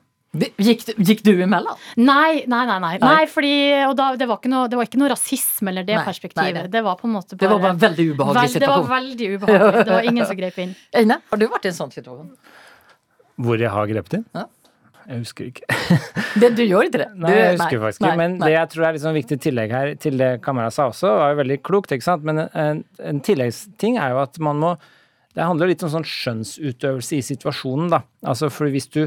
[0.57, 1.77] Gick, du- gick du imellom?
[1.97, 2.79] Nei, nei, nei.
[2.79, 2.97] nei.
[2.97, 2.97] Nei.
[2.99, 3.53] nei fordi,
[3.87, 6.53] og da, det, var ikke noe, det var ikke noe rasisme eller det Nei, perspektivet.
[6.53, 6.71] nei, nei.
[6.73, 8.89] Det var på en måte Det bare var bare en veldig ubehagelig Vel- Det var
[8.91, 9.85] veldig ubehagelig.
[9.85, 10.75] Det var ingen som grep inn.
[10.93, 12.29] Eine, har du vært i en sånn situasjon?
[13.45, 14.25] Hvor jeg har grepet inn?
[14.35, 14.45] Ja.
[15.05, 15.67] Jeg husker ikke.
[16.41, 17.07] Det, du gjorde ikke det?
[17.21, 18.15] Nei, jeg husker faktisk ikke.
[18.17, 21.35] Men det jeg tror er liksom viktig tillegg her til det kameraet sa også, var
[21.35, 22.25] jo veldig klokt, ikke sant.
[22.25, 24.71] Men en, en tilleggsting er jo at man må
[25.35, 28.01] Det handler litt om sånn skjønnsutøvelse i situasjonen, da.
[28.25, 29.01] Altså for hvis du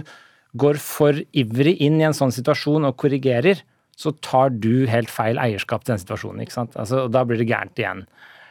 [0.60, 3.62] går for ivrig inn i en sånn situasjon og korrigerer,
[3.98, 6.76] så tar du helt feil eierskap til den situasjonen, ikke sant.
[6.78, 8.04] Altså, og da blir det gærent igjen.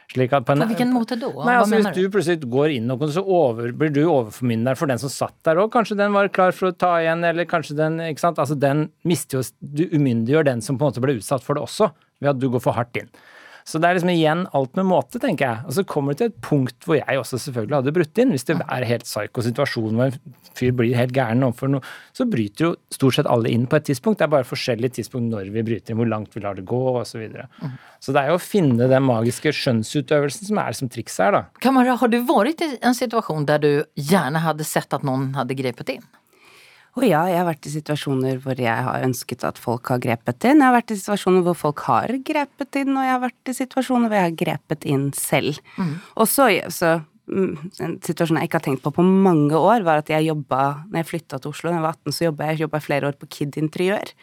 [0.08, 1.28] Slik at på en, På hvilken måte da?
[1.44, 5.00] Nei, altså Hvis du plutselig går inn og så over, blir du overformynder for den
[5.00, 8.00] som satt der òg, kanskje den var klar for å ta igjen, eller kanskje den
[8.06, 8.40] ikke sant?
[8.40, 11.66] Altså den mister jo Du umyndiggjør den som på en måte ble utsatt for det
[11.66, 11.90] også,
[12.24, 13.12] ved at du går for hardt inn.
[13.68, 15.64] Så det er liksom igjen alt med måte, tenker jeg.
[15.68, 18.30] Og så kommer det til et punkt hvor jeg også selvfølgelig hadde brutt inn.
[18.32, 21.84] Hvis det er helt psyko situasjon hvor en fyr blir helt gæren overfor noe,
[22.16, 24.22] så bryter jo stort sett alle inn på et tidspunkt.
[24.22, 26.80] Det er bare forskjellige tidspunkt når vi bryter inn, hvor langt vi lar det gå,
[27.02, 27.10] osv.
[27.18, 27.48] Så, videre.
[28.04, 31.42] så det er jo å finne den magiske skjønnsutøvelsen som er som trikset her, da.
[31.64, 35.56] Kamara, har du vært i en situasjon der du gjerne hadde sett at noen hadde
[35.58, 36.06] grepet in?
[36.96, 40.48] Og ja, jeg har vært i situasjoner hvor jeg har ønsket at folk har grepet
[40.48, 40.62] inn.
[40.62, 43.54] Jeg har vært i situasjoner hvor folk har grepet inn, og jeg har vært i
[43.60, 45.60] situasjoner hvor jeg har grepet inn selv.
[46.16, 46.96] Og så, så
[47.30, 50.84] mm, en situasjon jeg ikke har tenkt på på mange år, var at jeg jobba
[50.88, 53.18] Når jeg flytta til Oslo da jeg var 18, så jobba jeg jobbet flere år
[53.20, 54.14] på Kid Interiør.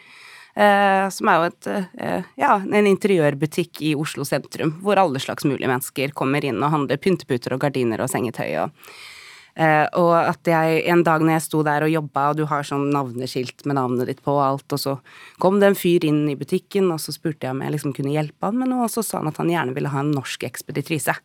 [0.56, 1.66] Eh, som er jo et,
[2.00, 6.72] eh, ja, en interiørbutikk i Oslo sentrum, hvor alle slags mulige mennesker kommer inn og
[6.72, 8.72] handler pynteputer og gardiner og sengetøy og
[9.56, 12.90] og at jeg en dag når jeg sto der og jobba, og du har sånn
[12.92, 14.96] navneskilt med navnet ditt på og alt, og så
[15.40, 18.12] kom det en fyr inn i butikken, og så spurte jeg om jeg liksom kunne
[18.12, 20.44] hjelpe han med noe, og så sa han at han gjerne ville ha en norsk
[20.44, 21.16] ekspeditrise.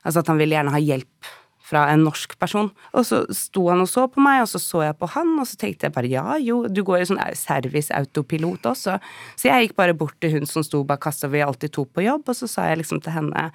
[0.00, 1.32] Altså at han ville gjerne ha hjelp
[1.70, 2.70] fra en norsk person.
[2.96, 5.46] Og så sto han og så på meg, og så så jeg på han, og
[5.48, 8.96] så tenkte jeg bare ja, jo, du går i sånn service-autopilot også.
[9.38, 11.86] Så jeg gikk bare bort til hun som sto bak kassa, vi er alltid to
[11.86, 13.50] på jobb, og så sa jeg liksom til henne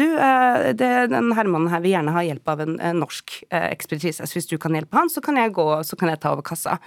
[0.00, 4.28] du, eh, det, den herremannen her vil gjerne ha hjelp av en, norsk ekspertise, ekspeditrise,
[4.28, 6.46] så hvis du kan hjelpe han, så kan jeg gå, så kan jeg ta over
[6.46, 6.78] kassa.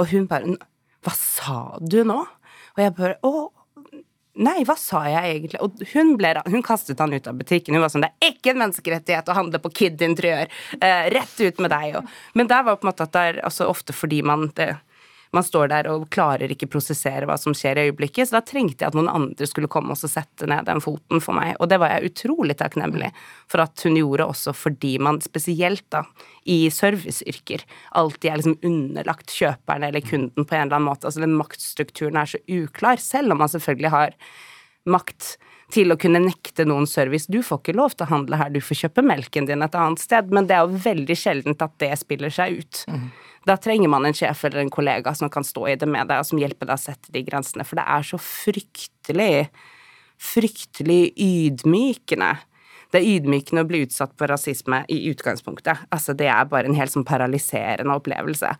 [0.00, 0.56] Og hun bare
[1.02, 2.20] Hva sa du nå?
[2.76, 3.32] Og jeg bare Å,
[4.40, 5.58] Nei, hva sa jeg egentlig?
[5.60, 7.76] Og hun, ble, hun kastet han ut av butikken.
[7.76, 10.48] Hun var sånn Det er ikke en menneskerettighet å handle på Kid Interiør.
[10.78, 11.98] Eh, rett ut med deg.
[12.00, 14.70] Og, men der var på en måte at det er altså ofte fordi man det,
[15.32, 18.84] man står der og klarer ikke prosessere hva som skjer i øyeblikket, så da trengte
[18.84, 21.54] jeg at noen andre skulle komme og sette ned den foten for meg.
[21.56, 23.08] Og det var jeg utrolig takknemlig
[23.50, 26.04] for at hun gjorde også fordi man spesielt da
[26.44, 27.64] i serviceyrker
[27.96, 31.08] alltid er liksom underlagt kjøperen eller kunden på en eller annen måte.
[31.08, 34.18] Altså den maktstrukturen er så uklar, selv om man selvfølgelig har
[34.84, 35.36] makt
[35.72, 37.30] til å kunne nekte noen service.
[37.32, 40.02] Du får ikke lov til å handle her, du får kjøpe melken din et annet
[40.02, 42.82] sted, men det er jo veldig sjeldent at det spiller seg ut.
[43.48, 46.22] Da trenger man en sjef eller en kollega som kan stå i det med deg,
[46.22, 49.48] og som hjelper deg å sette de grensene, for det er så fryktelig,
[50.22, 52.30] fryktelig ydmykende.
[52.92, 55.86] Det er ydmykende å bli utsatt for rasisme i utgangspunktet.
[55.90, 58.52] Altså, det er bare en helt sånn paralyserende opplevelse.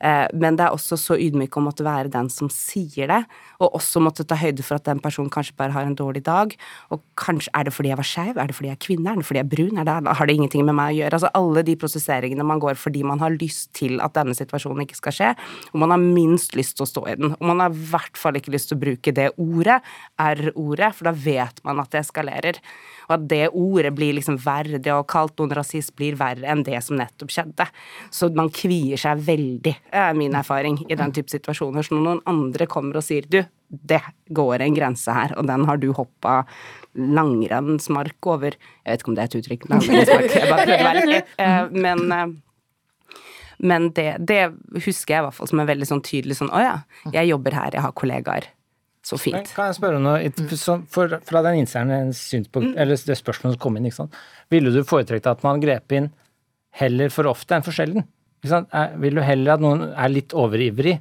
[0.00, 3.22] Eh, Men det er også så ydmyk å måtte være den som sier det,
[3.58, 6.54] og også måtte ta høyde for at den personen kanskje bare har en dårlig dag.
[6.94, 9.16] Og kanskje er det fordi jeg var skeiv, er det fordi jeg er kvinne, er
[9.16, 11.18] det fordi jeg er brun, er det, har det ingenting med meg å gjøre?
[11.18, 15.00] Altså alle de prosesseringene man går fordi man har lyst til at denne situasjonen ikke
[15.00, 15.32] skal skje,
[15.72, 17.34] og man har minst lyst til å stå i den.
[17.38, 19.80] Og man har i hvert fall ikke lyst til å bruke det ordet,
[20.18, 22.62] R-ordet, for da vet man at det eskalerer.
[23.08, 26.48] Og at det ordet blir liksom verre, det å ha kalt noen rasist blir verre
[26.48, 27.68] enn det som nettopp skjedde.
[28.14, 31.86] Så man kvier seg veldig, er min erfaring, i den type situasjoner.
[31.86, 34.00] Så når noen andre kommer og sier du, det
[34.32, 36.42] går en grense her, og den har du hoppa
[36.98, 40.86] langrennsmark over Jeg vet ikke om det er et uttrykk, langrennsmark, jeg bare prøver å
[40.88, 42.28] være litt eh, Men eh,
[43.58, 44.52] men det, det
[44.84, 46.74] husker jeg i hvert fall som en veldig sånn tydelig sånn Å ja,
[47.10, 48.46] jeg jobber her, jeg har kollegaer.
[49.08, 49.52] Så Men fint.
[49.56, 51.18] Kan jeg spørre om noe?
[51.24, 54.18] Fra den innsenderen synspunkt, eller det spørsmålet som kom inn, ikke sant?
[54.52, 56.10] ville du foretrekt at man grep inn
[56.78, 58.04] heller for ofte enn for sjelden?
[58.44, 60.98] Er, vil du heller at noen er litt overivrig?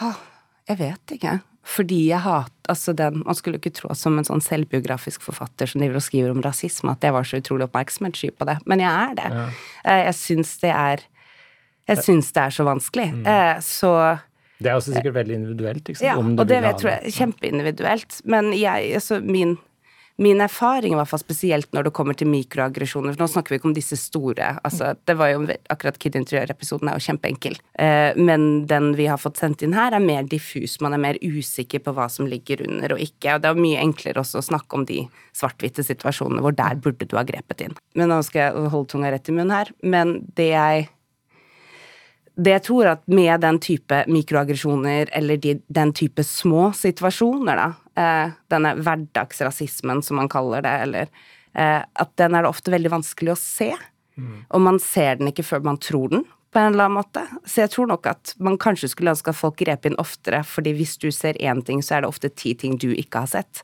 [0.00, 0.20] Ah,
[0.70, 1.40] Jeg vet ikke.
[1.62, 5.82] Fordi jeg hat Altså den Man skulle ikke tro som en sånn selvbiografisk forfatter som
[5.82, 8.56] driver og skriver om rasisme, at jeg var så utrolig oppmerksomhetssky på det.
[8.66, 9.28] Men jeg er det.
[9.34, 9.46] Ja.
[10.08, 11.04] Jeg syns det er
[11.90, 13.08] Jeg syns det er så vanskelig.
[13.12, 13.26] Mm.
[13.66, 13.90] Så
[14.62, 15.84] Det er også sikkert veldig individuelt.
[15.84, 16.08] Ikke sant?
[16.08, 18.22] Ja, og det jeg, tror jeg er kjempeindividuelt.
[18.30, 19.56] Men jeg, altså min,
[20.22, 23.58] min erfaring, i hvert fall spesielt når det kommer til mikroaggresjoner For nå snakker vi
[23.60, 24.54] ikke om disse store.
[24.62, 27.58] altså det var jo Akkurat Kid Interiør-episoden er jo kjempeenkel.
[27.80, 30.78] Eh, men den vi har fått sendt inn her, er mer diffus.
[30.84, 33.36] Man er mer usikker på hva som ligger under og ikke.
[33.36, 35.04] Og det er mye enklere også å snakke om de
[35.36, 37.78] svart-hvite situasjonene hvor der burde du ha grepet inn.
[37.98, 39.72] Men nå skal jeg holde tunga rett i munnen her.
[39.82, 40.90] Men det jeg
[42.34, 47.68] det jeg tror at med den type mikroaggresjoner, eller de, den type små situasjoner, da,
[48.00, 51.08] eh, denne hverdagsrasismen som man kaller det, eller
[51.52, 53.72] eh, At den er det ofte veldig vanskelig å se.
[54.52, 57.22] Og man ser den ikke før man tror den, på en eller annen måte.
[57.48, 60.74] Så jeg tror nok at man kanskje skulle ønske at folk grep inn oftere, fordi
[60.76, 63.62] hvis du ser én ting, så er det ofte ti ting du ikke har sett.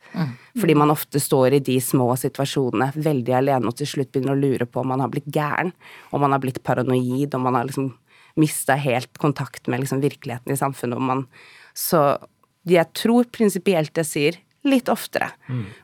[0.56, 4.40] Fordi man ofte står i de små situasjonene veldig alene og til slutt begynner å
[4.40, 5.74] lure på om man har blitt gæren,
[6.10, 7.92] om man har blitt paranoid, om man har liksom
[8.38, 11.24] mista helt kontakt med liksom virkeligheten i samfunnet, om man
[11.78, 12.18] Så
[12.66, 15.30] jeg tror prinsipielt jeg sier litt oftere.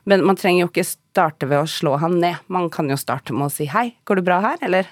[0.03, 2.35] Men man trenger jo ikke starte ved å slå han ned.
[2.51, 4.85] Man kan jo starte med å si 'hei, går det bra her', eller?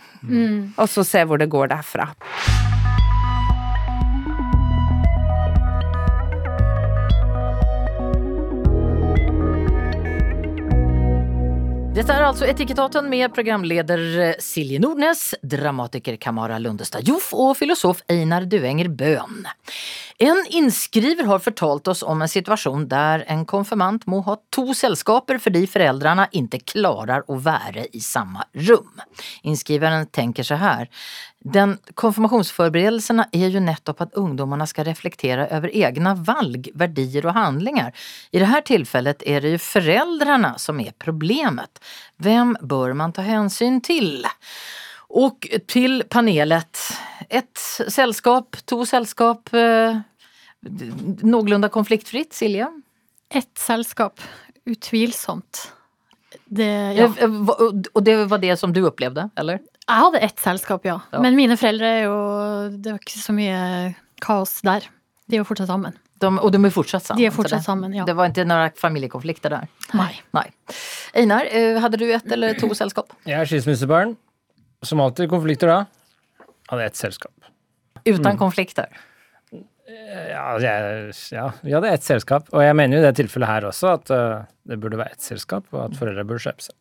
[0.78, 2.16] Og så se hvor det går derfra.
[11.94, 14.00] Det er altså Etikettaten med programleder
[14.42, 19.44] Silje Nordnes, dramatiker Kamara Lundestad Joff og filosof Einar Duenger Bøhn.
[20.18, 25.38] En innskriver har fortalt oss om en situasjon der en konfirmant må ha to selskaper
[25.44, 28.90] fordi foreldrene ikke klarer å være i samme rom.
[29.46, 30.90] Innskriveren tenker så her.
[31.44, 37.92] Den konfirmationsforberedelsene er jo nettopp at ungdommene skal reflektere over egne valg, verdier og handlinger.
[38.32, 41.84] I dette tilfellet er det jo foreldrene som er problemet.
[42.24, 44.24] Hvem bør man ta hensyn til?
[45.12, 46.80] Og til panelet.
[47.28, 49.52] Et selskap, to selskap.
[49.52, 50.00] Eh,
[51.28, 52.72] noenlunde konfliktfritt, Silje?
[53.30, 54.24] Ett selskap.
[54.64, 55.68] Utvilsomt.
[56.46, 57.12] Det, ja.
[57.20, 59.60] Eh, eh, Og det var det som du opplevde, eller?
[59.84, 61.00] Jeg hadde ett selskap, ja.
[61.12, 61.20] Ja.
[61.24, 62.18] Men mine foreldre er jo
[62.80, 63.60] Det var ikke så mye
[64.24, 64.88] kaos der.
[65.28, 65.96] De er jo fortsatt sammen.
[66.24, 67.20] De, og de er fortsatt sammen?
[67.20, 68.06] De er fortsatt det, sammen, ja.
[68.08, 69.72] Det var ikke noen familiekonflikter der?
[69.98, 70.12] Nei.
[70.36, 70.46] Nei.
[71.20, 73.12] Einar, eh, hadde du ett eller to selskap?
[73.28, 74.16] Jeg er skilsmissebarn.
[74.84, 75.80] Som alltid konflikter da.
[76.72, 77.34] Hadde ett selskap.
[78.08, 78.88] Uten konflikter?
[79.84, 82.48] Ja, jeg, ja, vi hadde ett selskap.
[82.56, 85.24] Og jeg mener jo i det tilfellet her også at eh, det burde være ett
[85.26, 86.76] selskap, og at foreldre burde skjerpe seg.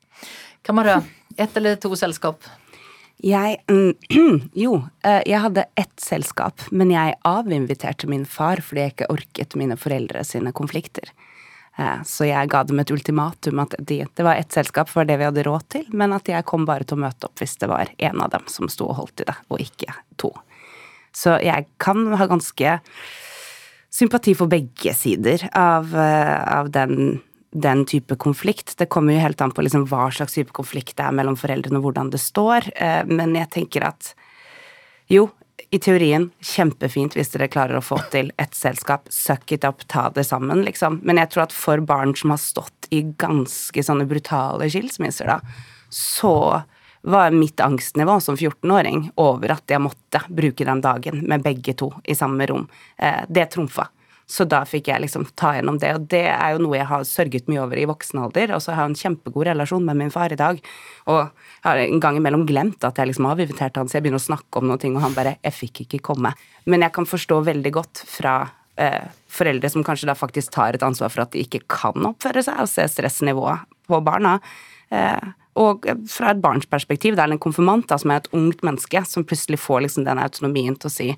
[0.66, 1.00] Kamara,
[1.40, 2.46] ett eller to selskap?
[3.22, 3.60] Jeg
[4.64, 9.58] Jo, eh, jeg hadde ett selskap, men jeg avinviterte min far fordi jeg ikke orket
[9.58, 11.12] mine foreldre sine konflikter.
[11.78, 15.20] Eh, Så jeg ga dem et ultimatum at de, det var ett selskap for det
[15.20, 17.70] vi hadde råd til, men at jeg kom bare til å møte opp hvis det
[17.70, 20.32] var en av dem som sto og holdt i det, og ikke to.
[21.14, 22.78] Så jeg kan ha ganske
[23.92, 27.20] sympati for begge sider av, eh, av den,
[27.52, 28.74] den type konflikt.
[28.78, 31.78] Det kommer jo helt an på liksom hva slags type konflikt det er mellom foreldrene,
[31.78, 34.14] og hvordan det står, eh, men jeg tenker at
[35.12, 35.28] jo,
[35.72, 40.08] i teorien kjempefint hvis dere klarer å få til et selskap, suck it up, ta
[40.12, 41.00] det sammen, liksom.
[41.04, 45.38] Men jeg tror at for barn som har stått i ganske sånne brutale skilsmisser, da,
[45.92, 46.62] så
[47.02, 51.90] var mitt angstnivå som 14-åring over at jeg måtte bruke den dagen med begge to
[52.04, 52.68] i samme rom.
[52.96, 53.88] Eh, det trumfa.
[54.26, 57.04] Så da fikk jeg liksom ta gjennom det, og det er jo noe jeg har
[57.08, 58.54] sørget mye over i voksen alder.
[58.56, 60.62] Og så har jeg en kjempegod relasjon med min far i dag,
[61.10, 64.06] og jeg har en gang imellom glemt at jeg liksom har invitert han, så jeg
[64.06, 66.34] begynner å snakke om noen ting, og han bare 'Jeg fikk ikke komme'.
[66.66, 70.82] Men jeg kan forstå veldig godt fra eh, foreldre som kanskje da faktisk tar et
[70.82, 74.40] ansvar for at de ikke kan oppføre seg, og se stressnivået på barna.
[74.90, 78.62] Eh, og fra et barns perspektiv, det er en konfirmant da, som er et ungt
[78.64, 81.08] menneske, som plutselig får liksom den autonomien til å si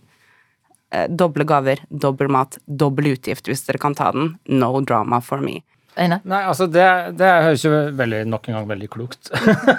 [1.08, 4.34] doble gaver, dobbel mat, dobbel utgift hvis dere kan ta den.
[4.48, 5.60] No drama for me.
[5.94, 6.84] Nei, altså det,
[7.20, 9.30] det høres jo veldig, nok en gang veldig klokt.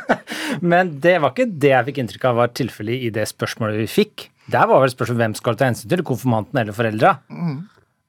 [0.72, 3.88] Men det var ikke det jeg fikk inntrykk av var tilfellet i det spørsmålet vi
[3.91, 4.30] fikk.
[4.52, 7.18] Der var vel spørsmålet hvem skal ta hensyn til, konfirmanten eller foreldra?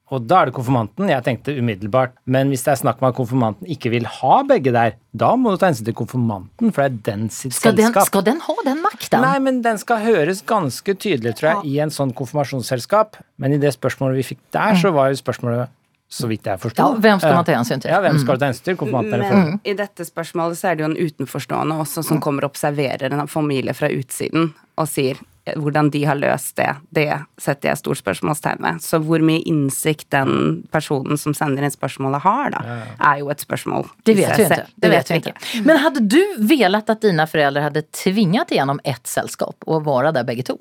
[0.07, 1.09] Og da er det konfirmanten.
[1.11, 2.13] Jeg tenkte umiddelbart.
[2.31, 5.51] Men hvis det er snakk om at konfirmanten ikke vil ha begge der, da må
[5.51, 8.07] du ta hensyn til konfirmanten, for det er den sitt Skal den, selskap.
[8.13, 8.79] skal den ha den
[9.15, 9.25] makten?
[9.25, 13.17] Nei, men den skal høres ganske tydelig, tror jeg, i en sånn konfirmasjonsselskap.
[13.41, 15.73] Men i det spørsmålet vi fikk der, så var jo spørsmålet,
[16.07, 17.91] så vidt jeg forsto Ja, hvem skal man ta hensyn til?
[17.91, 18.77] Ja, hvem skal ta hensyn til?
[18.79, 19.33] Konfirmanten eller?
[19.35, 23.11] Men i dette spørsmålet så er det jo en utenforstående også som kommer og observerer
[23.11, 25.19] en familie fra utsiden og sier
[25.55, 27.07] hvordan de har løst det, det
[27.41, 28.81] setter jeg stort spørsmålstegn ved.
[28.83, 33.43] Så hvor mye innsikt den personen som sender inn spørsmålet har, da, er jo et
[33.43, 33.87] spørsmål.
[34.03, 34.63] Det vet vi ikke.
[34.75, 35.35] Det vet vi ikke.
[35.67, 36.19] Men hadde du
[36.49, 40.59] velat at dine foreldre hadde tvinget igjennom ett selskap og være der begge to?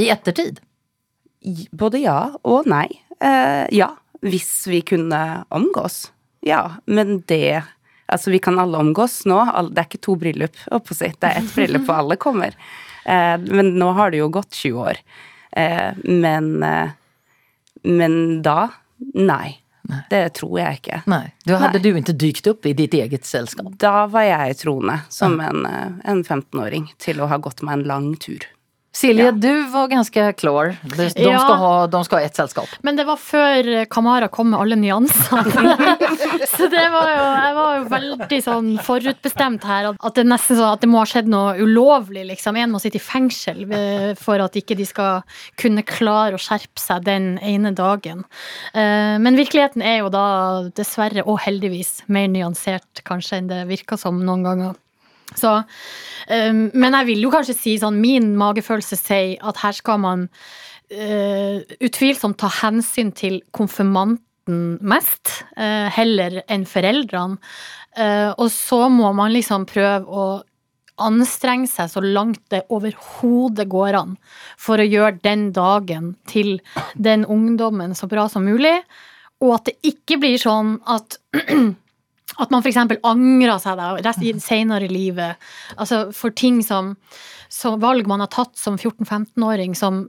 [0.00, 0.60] I ettertid?
[1.72, 2.86] både ja og nei.
[3.20, 3.92] Eh, ja,
[4.24, 6.08] hvis vi kunne omgås.
[6.46, 7.62] Ja, men det
[8.10, 9.36] Altså, vi kan alle omgås nå.
[9.70, 11.12] Det er ikke to bryllup, holdt på å si.
[11.14, 12.56] Det er ett bryllup, og alle kommer.
[13.04, 15.00] Eh, men nå har det jo gått 20 år.
[15.52, 16.90] Eh, men eh,
[17.82, 18.68] Men da
[19.14, 19.56] nei.
[20.10, 20.98] Det tror jeg ikke.
[21.10, 21.32] Nei.
[21.48, 21.82] Du hadde Nei.
[21.82, 23.72] du ikke dykt opp i ditt eget selskap?
[23.80, 28.10] Da var jeg troende som en, en 15-åring til å ha gått meg en lang
[28.20, 28.44] tur.
[28.92, 29.30] Silja, Ja.
[29.30, 30.76] du var ganske klar.
[30.82, 31.38] De, de, Ja.
[31.38, 32.68] ska ha, de skal ha ett selskap.
[32.82, 35.44] Men det var før Kamara kom med alle nyansene.
[36.56, 39.92] så det var jo, jeg var jo veldig sånn forutbestemt her.
[39.94, 42.26] at- det nesten sånn at det må ha skjedd noe ulovlig.
[42.26, 42.56] liksom.
[42.58, 45.22] En må sitte i fengsel eh, for at ikke de skal
[45.56, 48.24] kunne klare å skjerpe seg den ene dagen.
[48.74, 53.96] Eh, Men virkeligheten er jo da dessverre, og heldigvis, mer nyansert kanskje enn det virker
[53.96, 54.74] som noen ganger.
[55.38, 60.00] Så, um, men jeg vil jo kanskje si sånn, min magefølelse sier at her skal
[60.02, 67.38] man uh, utvilsomt ta hensyn til konfirmanten mest, uh, heller enn foreldrene.
[67.98, 70.26] Uh, og så må man liksom prøve å
[71.00, 74.16] anstrenge seg så langt det overhodet går an
[74.60, 76.58] for å gjøre den dagen til
[76.94, 78.76] den ungdommen så bra som mulig,
[79.40, 81.16] og at det ikke blir sånn at
[82.40, 82.78] at man f.eks.
[83.06, 85.50] angrer seg da, senere i livet.
[85.76, 86.94] Altså for ting som,
[87.52, 90.06] som valg man har tatt som 14-15-åring, som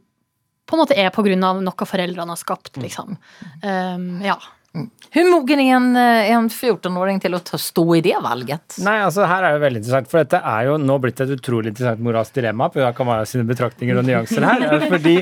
[0.70, 3.18] på en måte er av noe foreldrene har skapt, liksom.
[3.64, 4.38] Um, ja.
[4.72, 8.78] Hvor mogen er en, eh, en 14-åring til å ta, stå i det valget?
[8.86, 11.74] Nei, altså her er det veldig interessant, for dette er jo nå blitt et utrolig
[11.74, 14.78] interessant moralsk dilemma på Kamara sine betraktninger og nyanser her.
[14.94, 15.18] Fordi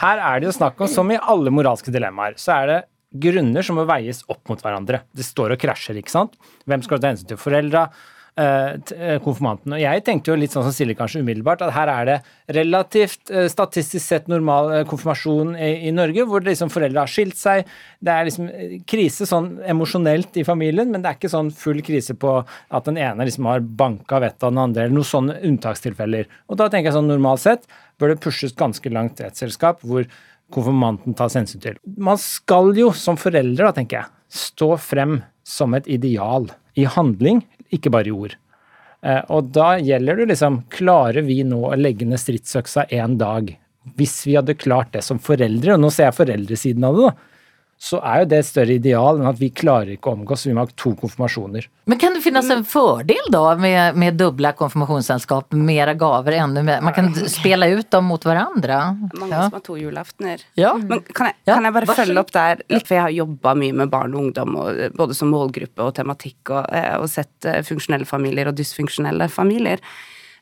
[0.00, 2.80] her er det jo snakk om, som i alle moralske dilemmaer, så er det
[3.14, 5.04] grunner som må veies opp mot hverandre.
[5.14, 6.34] Det står og krasjer, ikke sant?
[6.66, 7.88] Hvem skal ta hensyn til foreldra?
[8.36, 9.74] eh, eh, konfirmanten.
[9.76, 12.16] Og jeg tenkte jo litt sånn som Silje kanskje umiddelbart, at her er det
[12.58, 17.68] relativt eh, statistisk sett normal konfirmasjon i, i Norge, hvor liksom foreldre har skilt seg.
[18.04, 18.50] Det er liksom
[18.90, 23.00] krise sånn emosjonelt i familien, men det er ikke sånn full krise på at den
[23.00, 26.30] ene liksom har banka vettet av den andre, eller noen sånne unntakstilfeller.
[26.50, 27.68] Og da tenker jeg sånn normalt sett
[28.00, 30.08] bør det pushes ganske langt til et selskap hvor
[30.52, 31.78] konfirmanten tas hensyn til.
[31.96, 37.42] Man skal jo som foreldre, da tenker jeg, stå frem som et ideal i handling,
[37.74, 38.36] ikke bare i ord.
[39.04, 43.52] Eh, Og da gjelder det liksom Klarer vi nå å legge ned stridsøksa en dag?
[43.98, 47.33] Hvis vi hadde klart det som foreldre, og nå ser jeg foreldresiden av det, da,
[47.84, 50.46] så er jo det et større ideal enn at vi klarer ikke å omgås.
[50.48, 51.66] Vi må ha to konfirmasjoner.
[51.90, 56.80] Men kan det finnes en fordel da med, med doble konfirmasjonsselskap, mer gaver, mer?
[56.80, 58.78] Man kan spela ut dem mot hverandre.
[59.20, 59.42] Mange Ja.
[59.44, 60.46] som har to julaftener.
[60.56, 60.72] Ja.
[60.80, 61.98] Men kan jeg, kan jeg bare ja.
[62.00, 64.94] følge opp der litt, for jeg har jobba mye med barn og ungdom, og, eh,
[64.96, 69.84] både som målgruppe og tematikk, og, eh, og sett eh, funksjonelle familier og dysfunksjonelle familier.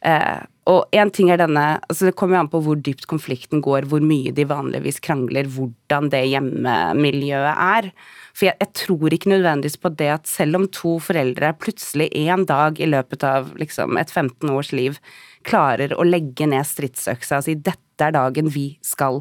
[0.03, 0.41] Eh,
[0.71, 4.03] og én ting er denne altså Det kommer an på hvor dypt konflikten går, hvor
[4.03, 7.91] mye de vanligvis krangler, hvordan det hjemmemiljøet er.
[8.31, 12.47] For jeg, jeg tror ikke nødvendigvis på det at selv om to foreldre plutselig en
[12.49, 14.99] dag i løpet av liksom, et 15 års liv
[15.47, 19.21] klarer å legge ned stridsøksa og si 'dette er dagen vi skal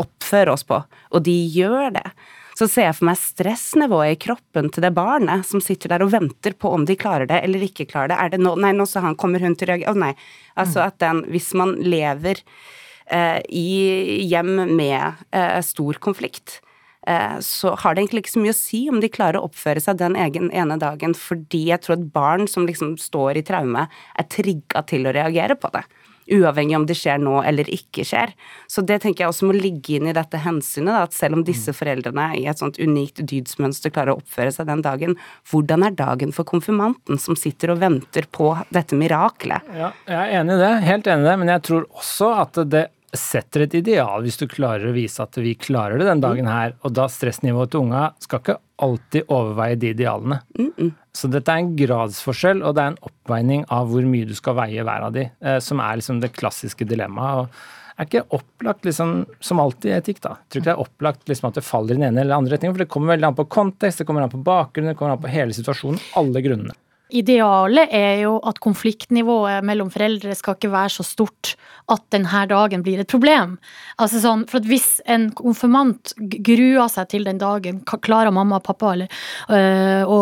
[0.00, 2.06] oppføre oss på', og de gjør det,
[2.58, 6.10] så ser jeg for meg stressnivået i kroppen til det barnet som sitter der og
[6.10, 8.18] venter på om de klarer det eller ikke klarer det.
[8.18, 10.14] Er det nå Nei, nå så han kommer hun til å reagere Å nei.
[10.58, 12.40] Altså at den Hvis man lever
[13.14, 16.58] eh, i hjem med eh, stor konflikt,
[17.06, 19.84] eh, så har det egentlig ikke så mye å si om de klarer å oppføre
[19.84, 23.86] seg den egen ene dagen, fordi jeg tror at barn som liksom står i traume,
[23.86, 25.86] er trigga til å reagere på det.
[26.34, 28.34] Uavhengig om det skjer nå eller ikke skjer.
[28.70, 31.44] Så det tenker jeg også må ligge inn i dette hensynet, da, at selv om
[31.46, 35.16] disse foreldrene i et sånt unikt dydsmønster klarer å oppføre seg den dagen,
[35.50, 39.66] hvordan er dagen for konfirmanten som sitter og venter på dette miraklet?
[39.72, 40.72] Ja, jeg er enig i det.
[40.88, 41.36] Helt enig i det.
[41.42, 45.36] Men jeg tror også at det setter et ideal hvis du klarer å vise at
[45.40, 46.76] vi klarer det den dagen her.
[46.84, 50.40] Og da stressnivået til unga skal ikke alltid overveie de idealene.
[51.16, 54.56] Så dette er en gradsforskjell, og det er en oppveining av hvor mye du skal
[54.60, 57.42] veie hver av de, eh, som er liksom det klassiske dilemmaet.
[57.42, 60.36] og er ikke opplagt, liksom, som alltid i etikk, da.
[60.38, 62.54] Jeg tror ikke det er opplagt liksom, at det faller i den ene eller andre
[62.54, 65.16] retningen, for det kommer veldig an på kontekst, det kommer an på bakgrunnen, det kommer
[65.16, 66.76] an på hele situasjonen, alle grunnene.
[67.08, 71.54] Idealet er jo at konfliktnivået mellom foreldre skal ikke være så stort
[71.88, 73.56] at denne dagen blir et problem.
[73.96, 78.66] Altså sånn, for at Hvis en konfirmant gruer seg til den dagen, klarer mamma og
[78.66, 79.08] pappa eller,
[79.48, 80.20] øh, å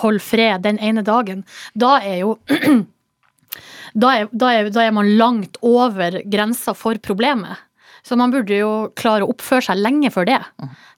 [0.00, 1.44] holde fred den ene dagen,
[1.74, 2.38] da er jo
[4.02, 7.60] da er, da, er, da er man langt over grensa for problemet.
[8.04, 10.40] Så man burde jo klare å oppføre seg lenge før det,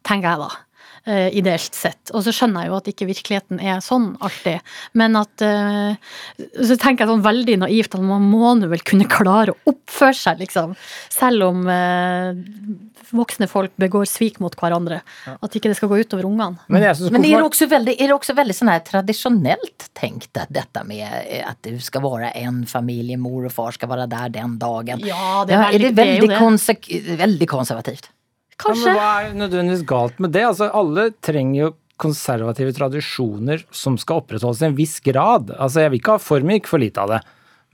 [0.06, 0.65] tenker jeg da.
[1.06, 2.10] Eh, ideelt sett.
[2.12, 4.60] Og så skjønner jeg jo at ikke virkeligheten er sånn alltid.
[4.94, 5.96] Men at eh,
[6.66, 10.14] Så tenker jeg sånn veldig naivt at man må nå vel kunne klare å oppføre
[10.18, 10.74] seg, liksom.
[11.12, 12.34] Selv om eh,
[13.14, 15.00] voksne folk begår svik mot hverandre.
[15.38, 16.58] At ikke det skal gå utover ungene.
[16.68, 19.88] Men, jeg Men er, det også veldig, er är det også veldig sånn her tradisjonelt
[19.94, 21.02] tenkt, det- detta med
[21.46, 25.00] at du skal være en familie, mor og far skal være der den dagen?
[25.06, 26.38] Ja, det er Ja, är veldig, det det er jo väldigt, det.
[26.42, 28.08] konsek- väldigt konservativt?
[28.56, 28.88] Ja, Kanskje.
[28.88, 30.44] men hva er nødvendigvis galt med det?
[30.48, 35.52] Altså, alle trenger jo konservative tradisjoner som skal opprettholdes i en viss grad.
[35.56, 37.20] Altså, jeg vil ikke ha for mye, ikke for lite av det.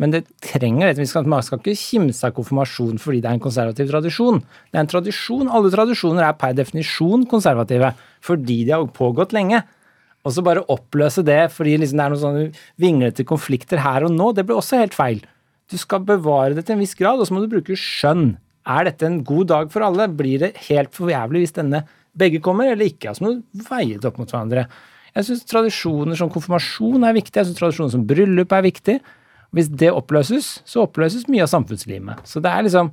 [0.03, 1.29] Men det trenger grad.
[1.31, 4.41] Man skal ikke kimse av konfirmasjon fordi det er en konservativ tradisjon.
[4.73, 5.51] Det er en tradisjon.
[5.53, 7.93] Alle tradisjoner er per definisjon konservative
[8.25, 9.63] fordi de har pågått lenge.
[10.23, 14.15] Og så bare oppløse det fordi liksom det er noen sånne vinglete konflikter her og
[14.15, 15.23] nå, det blir også helt feil.
[15.71, 18.37] Du skal bevare det til en viss grad, og så må du bruke skjønn.
[18.69, 20.07] Er dette en god dag for alle?
[20.15, 21.83] Blir det helt for jævlig hvis denne
[22.19, 23.11] begge kommer, eller ikke?
[23.11, 24.67] Altså må du veie det opp mot hverandre.
[25.13, 28.99] Jeg syns tradisjoner som konfirmasjon er viktig, jeg syns tradisjoner som bryllup er viktig.
[29.53, 32.23] Hvis det oppløses, så oppløses mye av samfunnslivet.
[32.29, 32.93] Så det er liksom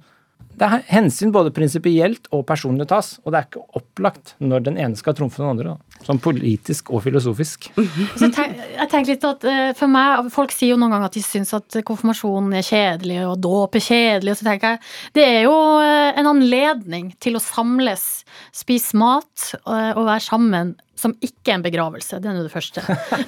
[0.59, 4.79] det er hensyn både prinsipielt og personlig tas, og det er ikke opplagt når den
[4.81, 5.75] ene skal trumfe den andre.
[5.75, 6.03] Da.
[6.07, 7.69] Sånn politisk og filosofisk.
[8.19, 8.33] Jeg
[8.91, 11.79] tenker litt at eh, for meg, Folk sier jo noen ganger at de syns at
[11.87, 14.33] konfirmasjonen er kjedelig og dåp er kjedelig.
[14.33, 14.83] og så tenker jeg,
[15.15, 18.05] Det er jo eh, en anledning til å samles,
[18.55, 22.19] spise mat eh, og være sammen som ikke er en begravelse.
[22.19, 22.83] Det er nå det første.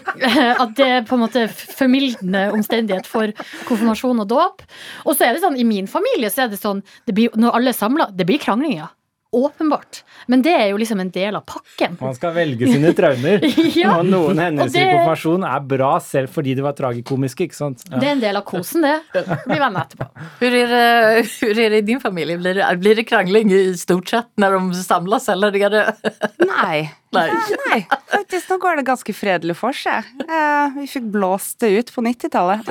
[0.63, 3.33] At det er på en måte formildende omstendighet for
[3.69, 4.65] konfirmasjon og dåp.
[5.05, 7.59] Og så er det sånn, i min familie så er det sånn, det blir, når
[7.59, 8.83] alle er samla, det blir kranglinger.
[8.85, 8.89] ja.
[9.31, 10.01] Åpenbart.
[10.27, 11.93] Men det er jo liksom en del av pakken.
[12.01, 13.39] Man skal velge sine traumer.
[13.81, 13.93] Ja.
[14.01, 17.85] Og noen hendelser det- i konfirmasjon er bra selv fordi de var tragikomiske, ikke sant?
[17.87, 17.97] Ja.
[18.01, 18.97] Det er en del av kosen, det.
[19.47, 20.07] Bli venner etterpå.
[20.41, 22.35] Hur er, det, hur er det i din familie?
[22.41, 25.85] Blir det, blir det krangling i stort sett når de samles, eller er det...
[26.51, 26.89] Nei.
[27.11, 27.27] Nei.
[27.67, 27.79] Nei,
[28.11, 30.05] faktisk nå går det ganske fredelig for seg.
[30.23, 32.69] Eh, vi fikk blåst det ut på 90-tallet.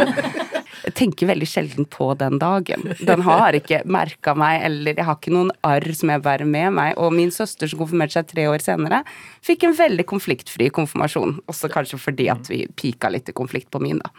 [0.85, 2.87] Jeg tenker veldig sjelden på den dagen.
[3.01, 6.77] Den har ikke merka meg, eller jeg har ikke noen arr som jeg bærer med
[6.79, 6.95] meg.
[7.01, 9.03] Og min søster som konfirmerte seg tre år senere,
[9.47, 11.39] fikk en veldig konfliktfri konfirmasjon.
[11.51, 14.13] Også kanskje fordi at vi pika litt i konflikt på min, da.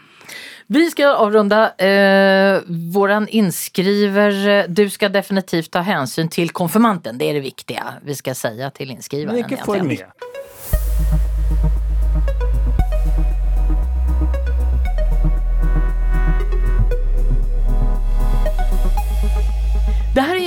[0.72, 1.62] Vi skal avrunda.
[1.76, 2.62] Eh,
[2.94, 7.18] våran inskriver, du skal definitivt ta hensyn til konfirmanten.
[7.18, 9.34] Det er det viktige vi skal säga til innskriveren.
[9.34, 10.08] Men ikke for mye.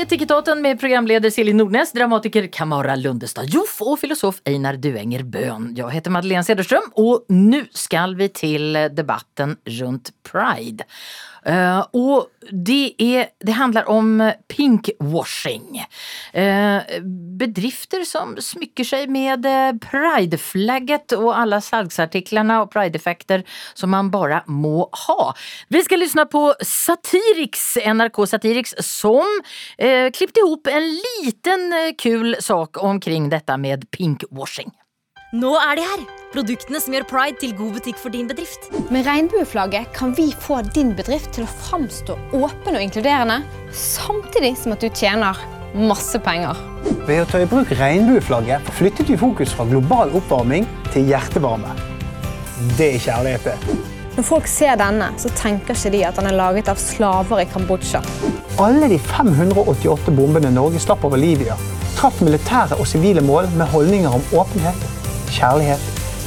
[0.06, 5.72] Det Etikettaten med programleder Silje Nordnes, dramatiker Kamara Lundestad Joff og filosof Einar Duenger Bøhn.
[5.74, 10.86] Jeg heter Madeleine Cederström og nå skal vi til debatten rundt Pride.
[11.46, 14.22] Eh, og det, er, det handler om
[14.52, 15.82] pinkwashing.
[16.36, 16.82] Uh,
[17.39, 23.46] bedrifter som smycker seg med eh, prideflagget og alle salgsartiklene og prideeffekter
[23.78, 25.32] som man bare må ha.
[25.74, 31.70] Vi skal høre på Satiriks, NRK Satiriks som uh, klippet ihop en liten
[32.02, 34.74] kul sak omkring dette med pinkwashing.
[35.36, 36.03] Nå er de her!
[36.31, 38.69] Produktene som gjør Pride til god butikk for din bedrift.
[38.93, 43.41] Med regnbueflagget kan vi få din bedrift til å framstå åpen og inkluderende,
[43.75, 45.41] samtidig som at du tjener
[45.75, 46.61] masse penger.
[47.09, 51.75] Ved å ta i bruk regnbueflagget flyttet vi fokus fra global oppvarming til hjertevarme.
[52.79, 53.77] Det er kjærlighet, det.
[54.15, 57.49] Når folk ser denne, så tenker ikke de at den er laget av slaver i
[57.51, 58.05] Kambodsja.
[58.63, 61.59] Alle de 588 bombene Norge slapp over Libya,
[61.99, 64.95] traff militære og sivile mål med holdninger om åpenhet,
[65.34, 65.82] kjærlighet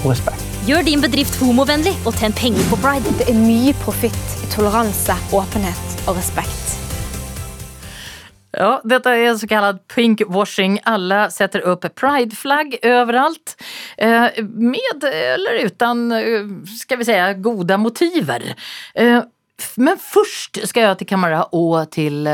[0.05, 0.45] og respekt.
[0.69, 3.15] Gjør din bedrift homovennlig og tjen penger på Pride.
[3.21, 6.75] Det er mye profitt i toleranse, åpenhet og respekt.
[8.59, 10.79] Ja, dette er så kallad pinkwashing.
[10.89, 13.55] Alle setter opp prideflagg overalt.
[13.97, 16.07] Eh, med eller utan,
[16.77, 18.51] skal vi si, gode motiver.
[18.95, 19.21] Eh,
[19.77, 22.29] men først skal jeg til Kamara og til,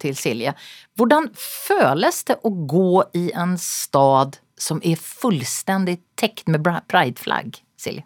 [0.00, 0.54] til Silje.
[0.96, 8.04] Hvordan føles det å gå i en stad som er fullstendig tekt med prideflagg, Silje?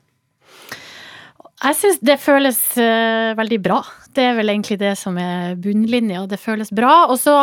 [1.62, 3.82] Jeg syns det føles eh, veldig bra.
[4.12, 6.24] Det er vel egentlig det som er bunnlinja.
[6.26, 7.04] Det føles bra.
[7.06, 7.36] Og så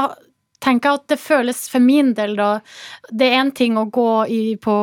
[0.63, 2.49] tenker at det føles for min del, da
[3.09, 4.73] Det er én ting å gå i, på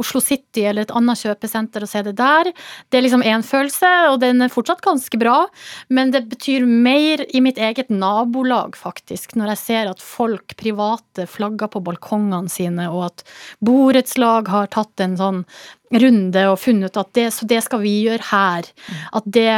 [0.00, 2.50] Oslo City eller et annet kjøpesenter og se det der.
[2.90, 5.46] Det er liksom én følelse, og den er fortsatt ganske bra.
[5.88, 9.36] Men det betyr mer i mitt eget nabolag, faktisk.
[9.38, 13.26] Når jeg ser at folk, private, flagger på balkongene sine, og at
[13.64, 15.44] borettslag har tatt en sånn
[15.90, 18.68] runde og funnet ut at det, så det skal vi gjøre her.
[19.16, 19.50] At det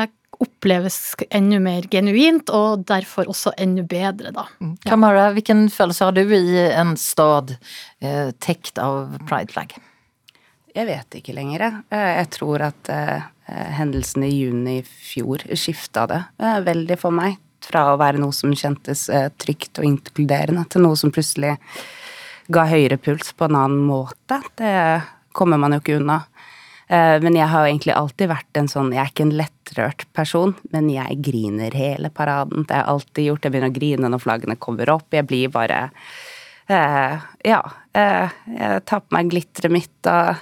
[0.43, 0.97] oppleves
[1.31, 4.47] enda mer genuint, og derfor også enda bedre, da.
[4.89, 7.55] Kamara, hvilken følelse har du i en stad
[8.03, 9.77] eh, tekt av prideflagg?
[10.73, 11.81] Jeg vet ikke lenger, jeg.
[11.93, 16.99] Eh, Jeg tror at eh, hendelsen hendelsene i juni i fjor skifta det eh, veldig
[17.01, 17.39] for meg.
[17.63, 21.55] Fra å være noe som kjentes eh, trygt og inkluderende, til noe som plutselig
[22.53, 24.41] ga høyere puls på en annen måte.
[24.59, 24.73] Det
[25.37, 26.23] kommer man jo ikke unna.
[26.93, 30.05] Eh, Men jeg har jo egentlig alltid vært en sånn Jeg er ikke en lettrørt
[30.13, 32.67] person, men jeg griner hele paraden.
[32.69, 33.45] Det har jeg alltid gjort.
[33.47, 35.07] Jeg begynner å grine når flaggene kommer opp.
[35.15, 35.79] Jeg blir bare
[36.69, 37.19] eh,
[37.49, 37.61] Ja.
[37.95, 38.29] eh,
[38.59, 40.35] jeg tar på meg glitteret mitt og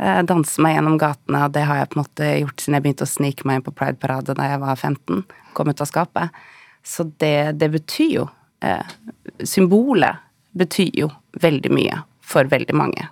[0.00, 2.82] eh, danser meg gjennom gatene, og det har jeg på en måte gjort siden jeg
[2.88, 5.24] begynte å snike meg inn på Pride-parade da jeg var 15.
[5.54, 6.30] Kom ut av skapet.
[6.86, 8.28] Så det, det betyr jo
[8.62, 8.82] eh,
[9.44, 10.16] Symbolet
[10.58, 11.08] betyr jo
[11.42, 13.08] veldig mye for veldig mange.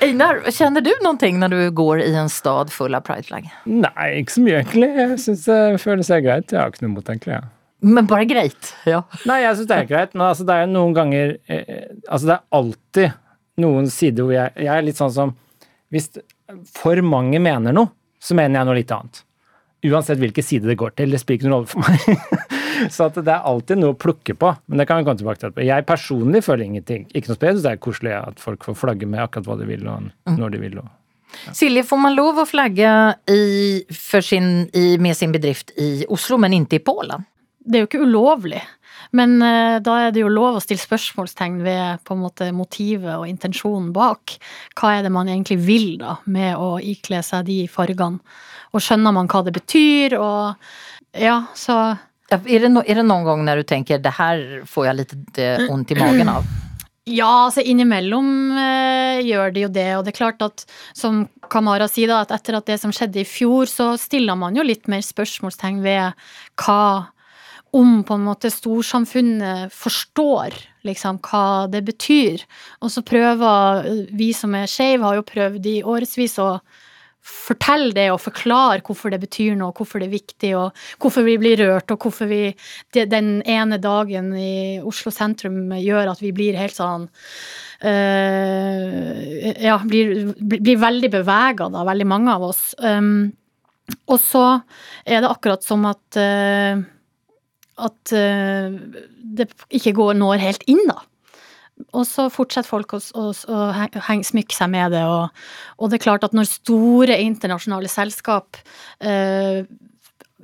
[0.00, 3.50] Einar, kjenner du noe når du går i en stad full av prideflagg?
[3.68, 4.88] Nei, ikke så mye, egentlig.
[4.96, 6.54] Jeg syns det føles helt greit.
[6.54, 7.34] Jeg har ikke noe mot egentlig.
[7.36, 7.42] Ja.
[7.80, 8.72] Men bare greit?
[8.88, 9.02] Ja.
[9.28, 10.16] Nei, jeg syns det er greit.
[10.16, 13.18] Men altså, det er noen ganger eh, Altså, det er alltid
[13.60, 15.34] noen sider hvor jeg, jeg er litt sånn som
[15.92, 16.10] Hvis
[16.76, 19.22] for mange mener noe, så mener jeg noe litt annet.
[19.86, 21.14] Uansett hvilken side det går til.
[21.14, 22.50] Det spiller ingen rolle for meg.
[22.94, 24.52] så at det er alltid noe å plukke på.
[24.68, 25.60] Men det kan vi komme tilbake til.
[25.64, 27.06] Jeg personlig føler ingenting.
[27.14, 27.64] Ikke noe spesielt.
[27.64, 30.62] Det er koselig at folk får flagge med akkurat hva de vil, og når de
[30.66, 30.80] vil.
[30.82, 30.96] Og
[31.54, 32.90] Silje, får man lov å flagge
[33.30, 33.42] i,
[33.94, 37.26] for sin, i, med sin bedrift i Oslo, men ikke i Polen?
[37.60, 38.60] Det er jo ikke ulovlig,
[39.16, 43.18] men eh, da er det jo lov å stille spørsmålstegn ved på en måte motivet
[43.18, 44.38] og intensjonen bak.
[44.78, 48.22] Hva er det man egentlig vil da med å ikle seg de fargene?
[48.70, 51.96] Og skjønner man hva det betyr, og ja, så
[52.30, 55.38] Er det, no, er det noen gang når du tenker det her får jeg litt
[55.42, 56.46] eh, vondt i magen av?
[57.10, 60.62] Ja, altså innimellom eh, gjør det jo det, og det er klart at
[60.94, 64.54] som Kamara sier da, at etter at det som skjedde i fjor, så stiller man
[64.54, 66.14] jo litt mer spørsmålstegn ved
[66.60, 67.10] hva
[67.76, 70.56] om på en måte storsamfunnet forstår
[70.86, 72.42] liksom hva det betyr.
[72.82, 76.54] Og så prøver vi som er skeive, har jo prøvd i årevis å
[77.20, 81.36] fortelle det og forklare hvorfor det betyr noe, hvorfor det er viktig, og hvorfor vi
[81.40, 82.54] blir rørt, og hvorfor vi
[82.92, 87.08] den ene dagen i Oslo sentrum gjør at vi blir helt sånn
[87.84, 92.62] øh, Ja, blir, blir veldig bevega, da, veldig mange av oss.
[92.80, 93.30] Um,
[94.08, 94.46] og så
[95.04, 96.80] er det akkurat som at eh,
[97.86, 98.76] at eh,
[99.40, 101.00] det ikke går, når helt inn, da.
[101.96, 103.60] Og så fortsetter folk å, å, å
[104.04, 105.30] heng, smykke seg med det, og,
[105.78, 108.60] og, det er klart at når store internasjonale selskap
[109.00, 109.64] eh,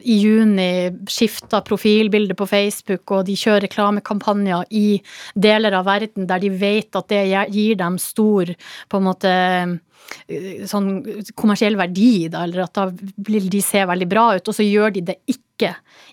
[0.06, 0.68] i juni
[1.08, 4.86] skifter profilbilde på Facebook, og de kjører reklamekampanjer i
[5.34, 7.22] deler av verden der de vet at det
[7.54, 8.52] gir dem stor
[8.88, 9.34] på en måte
[10.70, 10.90] sånn
[11.38, 12.86] kommersiell verdi, da, eller at da
[13.26, 15.45] vil de se veldig bra ut, og så gjør de det ikke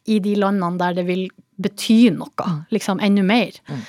[0.06, 1.28] i de landene der det vil
[1.64, 3.60] bety noe, liksom enda mer.
[3.70, 3.84] Mm.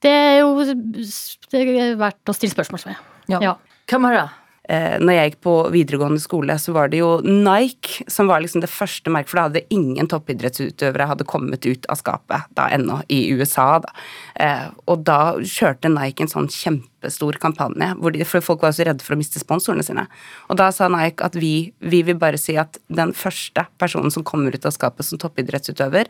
[0.00, 3.02] Det er jo det er verdt å stille spørsmål ved.
[3.30, 3.40] Ja.
[3.44, 3.56] ja.
[3.90, 4.28] Kamara?
[4.70, 8.62] Eh, når jeg gikk på videregående skole, så var det jo Nike som var liksom
[8.62, 13.00] det første merket, for da hadde ingen toppidrettsutøvere hadde kommet ut av skapet da ennå,
[13.10, 13.80] i USA.
[13.82, 13.90] da.
[14.38, 18.86] Eh, og da kjørte Nike en sånn kjempestor kampanje, hvor de, for folk var så
[18.86, 20.04] redde for å miste sponsorene sine.
[20.46, 24.26] Og da sa Nike at vi, vi vil bare si at den første personen som
[24.26, 26.06] kommer ut av skapet som toppidrettsutøver,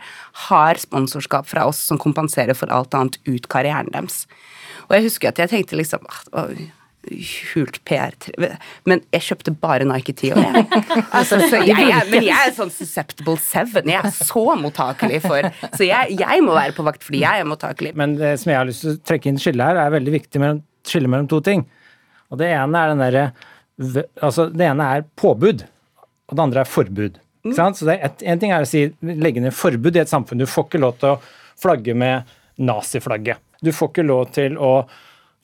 [0.51, 4.27] har sponsorskap fra oss som kompenserer for alt annet ut karrieren deres.
[4.91, 6.05] Og jeg husker at jeg tenkte liksom
[6.37, 6.53] «Åh,
[7.55, 8.13] hult PR
[8.89, 10.67] Men jeg kjøpte bare Nike 10 år, jeg.
[11.19, 12.09] Altså, jeg, jeg.
[12.13, 13.89] Men jeg er sånn susceptible seven.
[13.91, 17.49] Jeg er så mottakelig for Så jeg, jeg, må være på vakt fordi jeg er
[17.49, 17.95] mottakelig.
[17.99, 20.43] Men det som jeg har lyst til å trekke inn skille her, er veldig viktig
[20.43, 21.65] mellom, skille mellom to ting.
[22.31, 23.31] Og det ene er den derre
[24.21, 25.63] Altså, det ene er påbud,
[26.29, 27.15] og det andre er forbud.
[27.47, 27.79] Ikke sant?
[27.79, 30.43] Så det er et, en ting er å si legge ned forbud i et samfunn.
[30.43, 31.21] Du får ikke lov til å
[31.61, 32.29] flagge med
[32.61, 33.41] naziflagget.
[33.65, 34.75] Du får ikke lov til å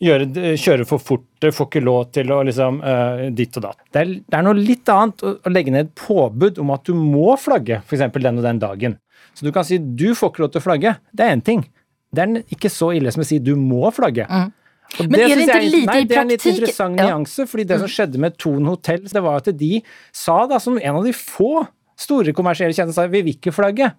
[0.03, 3.81] gjøre, kjøre for fort, får ikke lov til å liksom uh, ditt og datt.
[3.93, 6.85] Det er, det er, noe litt annet å, å, legge ned et påbud om at
[6.89, 8.05] du må flagge f.eks.
[8.13, 8.99] den og den dagen.
[9.37, 10.95] Så du kan si du får ikke lov til å flagge.
[11.13, 11.65] Det er én ting.
[12.13, 14.29] Det er ikke så ille som å si du må flagge.
[14.29, 14.53] Mm.
[14.97, 16.09] Men er det ikke jeg, lite nei, i praktikk?
[16.09, 17.07] Det er en litt interessant ja.
[17.11, 19.73] nyanse, fordi det som skjedde med Thon Hotell, det var at de
[20.15, 21.67] sa, da, som en av de få
[21.99, 23.91] store kommersielle kjendisene, vi vil ikke flagge.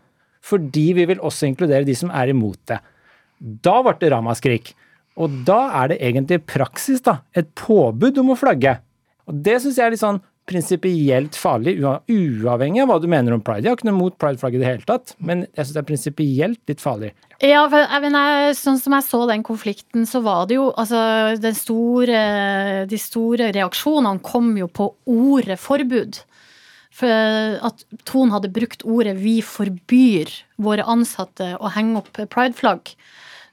[0.48, 2.78] Fordi vi vil også inkludere de som er imot det.
[3.66, 4.72] Da ble det ramaskrik.
[5.18, 8.78] Og da er det egentlig praksis, da, et påbud om å flagge.
[9.28, 13.42] Og det syns jeg er litt sånn prinsipielt farlig, uavhengig av hva du mener om
[13.44, 13.66] pride.
[13.66, 15.88] Jeg har ikke noe mot prideflagg i det hele tatt, men jeg syns det er
[15.90, 17.12] prinsipielt litt farlig.
[17.44, 21.02] Ja, for jeg sånn som jeg så den konflikten, så var det jo altså
[21.44, 22.22] den store,
[22.88, 26.22] De store reaksjonene kom jo på ordet forbud.
[26.98, 32.96] For at Ton hadde brukt ordet 'vi forbyr våre ansatte å henge opp prideflagg'.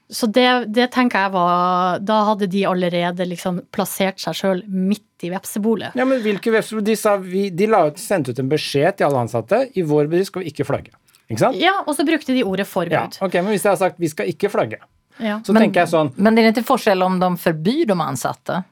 [0.09, 5.25] Så det, det tenker jeg var Da hadde de allerede liksom plassert seg sjøl midt
[5.25, 5.95] i vepsebolet.
[5.97, 6.83] Ja, men hvilke webstore?
[6.85, 9.63] De, sa vi, de la ut, sendte ut en beskjed til alle ansatte.
[9.73, 10.93] I vår bedrift skal vi ikke flagge.
[11.25, 11.57] Ikke sant?
[11.57, 12.93] Ja, og så brukte de ordet forbud.
[12.93, 14.77] Ja, ok, Men hvis jeg har sagt vi skal ikke flagge,
[15.17, 15.39] Ja.
[15.47, 18.63] så tenker jeg sånn Men det er ikke forskjell om de forbyr de ansatte?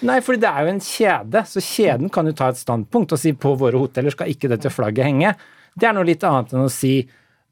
[0.00, 3.18] Nei, for det er jo en kjede, så kjeden kan jo ta et standpunkt og
[3.20, 5.34] si på våre hoteller skal ikke dette flagget henge.
[5.76, 7.02] Det er noe litt annet enn å si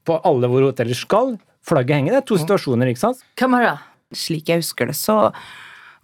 [0.08, 1.34] på alle våre hoteller skal
[1.66, 2.12] flagget henge.
[2.14, 3.24] Det er to situasjoner, ikke sant?
[3.38, 3.78] Kamara?
[4.14, 5.32] Slik jeg husker det, så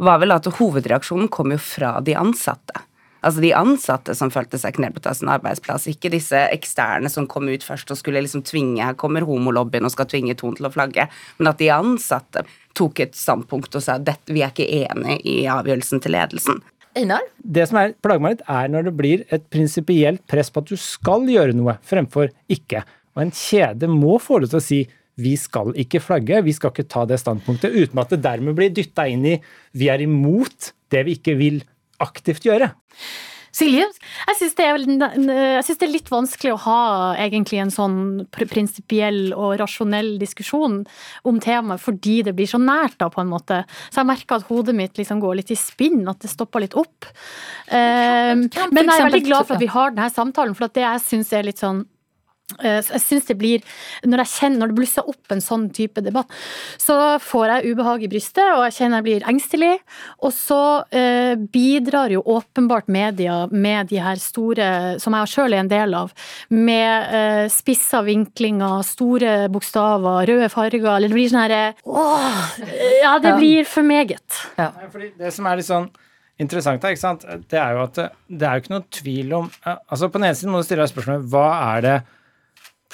[0.03, 2.83] var vel at hovedreaksjonen kom jo fra de ansatte.
[3.25, 7.49] Altså de ansatte som følte seg kneblet av sin arbeidsplass, ikke disse eksterne som kom
[7.49, 10.73] ut først og skulle liksom tvinge Her kommer homolobbyen og skal tvinge Ton til å
[10.75, 11.07] flagge.
[11.39, 12.45] Men at de ansatte
[12.77, 16.61] tok et standpunkt og sa at vi er ikke enig i avgjørelsen til ledelsen.
[16.95, 17.25] Einar?
[17.39, 20.69] Det som er plager meg litt, er når det blir et prinsipielt press på at
[20.71, 22.85] du skal gjøre noe, fremfor ikke.
[23.17, 24.83] Og en kjede må få lov til å si
[25.21, 28.73] vi skal ikke flagge, vi skal ikke ta det standpunktet, uten at det dermed blir
[28.75, 29.37] dytta inn i
[29.79, 31.63] vi er imot det vi ikke vil
[32.03, 32.73] aktivt gjøre.
[33.55, 33.85] Silje?
[34.27, 34.67] Jeg syns det,
[34.99, 36.79] det er litt vanskelig å ha
[37.23, 37.99] egentlig en sånn
[38.35, 40.81] pr- prinsipiell og rasjonell diskusjon
[41.23, 43.61] om temaet, fordi det blir så nært, da, på en måte.
[43.95, 46.75] Så jeg merker at hodet mitt liksom går litt i spinn, at det stopper litt
[46.75, 47.07] opp.
[47.71, 50.89] Eh, Men jeg er veldig glad for at vi har denne samtalen, for at det
[50.89, 51.94] jeg syns er litt sånn så
[52.61, 53.63] jeg synes det blir,
[54.05, 56.29] Når jeg kjenner, når det blusser opp en sånn type debatt,
[56.79, 59.73] så får jeg ubehag i brystet, og jeg kjenner jeg blir engstelig.
[60.21, 60.61] Og så
[60.93, 64.69] eh, bidrar jo åpenbart media med de her store,
[65.01, 66.13] som jeg sjøl er en del av,
[66.53, 72.41] med eh, spissa vinklinger, store bokstaver, røde farger, eller det blir sånn herre Åh!
[73.01, 74.25] Ja, det blir for meget.
[74.59, 74.71] Ja.
[74.93, 75.89] fordi det som er litt sånn
[76.41, 79.49] interessant her, ikke sant, det er jo at det, er jo ikke noen tvil om
[79.65, 81.97] eh, Altså, på den ene siden må du stille deg spørsmålet hva er det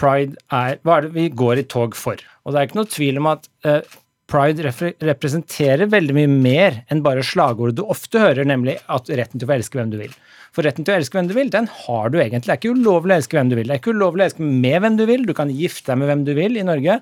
[0.00, 2.20] pride er Hva er det vi går i tog for?
[2.44, 3.98] Og det er ikke noe tvil om at eh,
[4.30, 4.72] pride
[5.04, 9.56] representerer veldig mye mer enn bare slagordet du ofte hører, nemlig at retten til å
[9.56, 10.14] elske hvem du vil.
[10.54, 12.48] For retten til å elske hvem du vil, den har du egentlig.
[12.48, 13.68] Det er ikke ulovlig å elske hvem du vil.
[13.68, 15.26] Det er ikke ulovlig å elske med hvem du vil.
[15.28, 16.96] Du kan gifte deg med hvem du vil i Norge.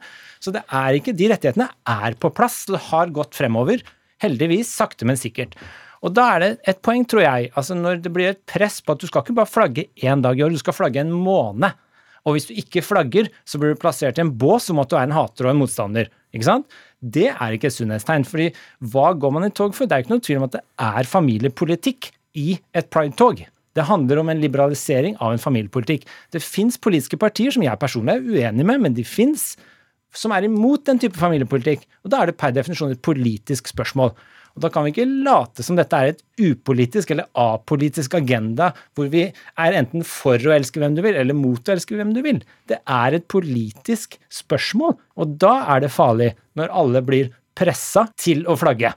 [0.45, 2.63] Så det er ikke, de rettighetene er på plass.
[2.69, 3.85] Det har gått fremover.
[4.25, 5.57] Heldigvis, sakte, men sikkert.
[6.05, 8.95] Og da er det et poeng, tror jeg, altså når det blir et press på
[8.95, 11.73] at du skal ikke bare flagge én dag i år, du skal flagge en måned.
[12.29, 14.99] Og hvis du ikke flagger, så blir du plassert i en bås om at du
[14.99, 16.11] er en hater og en motstander.
[16.37, 16.67] Ikke sant?
[17.01, 18.27] Det er ikke et sunnhetstegn.
[18.29, 18.51] fordi
[18.93, 19.89] hva går man i tog for?
[19.89, 23.41] Det er ikke noen tvil om at det er familiepolitikk i et pride-tog.
[23.79, 26.05] Det handler om en liberalisering av en familiepolitikk.
[26.35, 29.53] Det fins politiske partier som jeg personlig er uenig med, men de fins
[30.15, 31.85] som er imot den type familiepolitikk.
[32.05, 34.15] Og da er det per definisjon et politisk spørsmål.
[34.59, 39.07] Og da kan vi ikke late som dette er et upolitisk eller apolitisk agenda hvor
[39.13, 42.25] vi er enten for å elske hvem du vil, eller mot å elske hvem du
[42.27, 42.41] vil.
[42.67, 48.43] Det er et politisk spørsmål, og da er det farlig når alle blir pressa til
[48.51, 48.91] å flagge.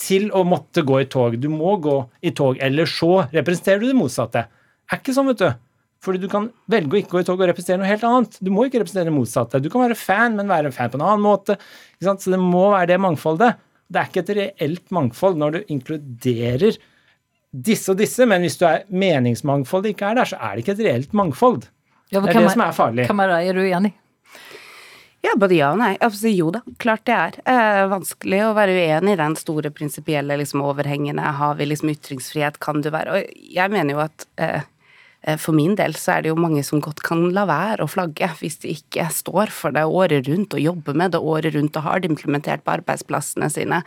[0.00, 1.36] Til å måtte gå i tog.
[1.36, 4.46] Du må gå i tog, eller så representerer du det motsatte.
[4.48, 5.48] Det er ikke sånn, vet du.
[6.00, 8.40] Fordi du kan velge å ikke gå i tog og representere noe helt annet.
[8.40, 9.60] Du må ikke representere det motsatte.
[9.60, 11.58] Du kan være fan, men være fan på en annen måte.
[12.00, 13.58] Så det må være det mangfoldet.
[13.88, 16.76] Det er ikke et reelt mangfold når du inkluderer
[17.48, 20.74] disse og disse, men hvis du er meningsmangfoldet ikke er der, så er det ikke
[20.76, 21.64] et reelt mangfold.
[22.12, 23.08] Ja, det er det som er farlig.
[23.08, 23.94] Kamara, er du enig?
[25.24, 25.94] Ja, både ja og nei.
[26.04, 27.38] Altså, jo da, klart det er.
[27.50, 32.60] Eh, vanskelig å være uenig i den store prinsipielle liksom, overhengende Har vi liksom ytringsfrihet,
[32.62, 34.68] kan du være Og jeg mener jo at eh, eh,
[35.42, 38.28] for min del så er det jo mange som godt kan la være å flagge
[38.38, 41.86] hvis de ikke står for det året rundt og jobber med det året rundt og
[41.88, 43.82] har det implementert på arbeidsplassene sine.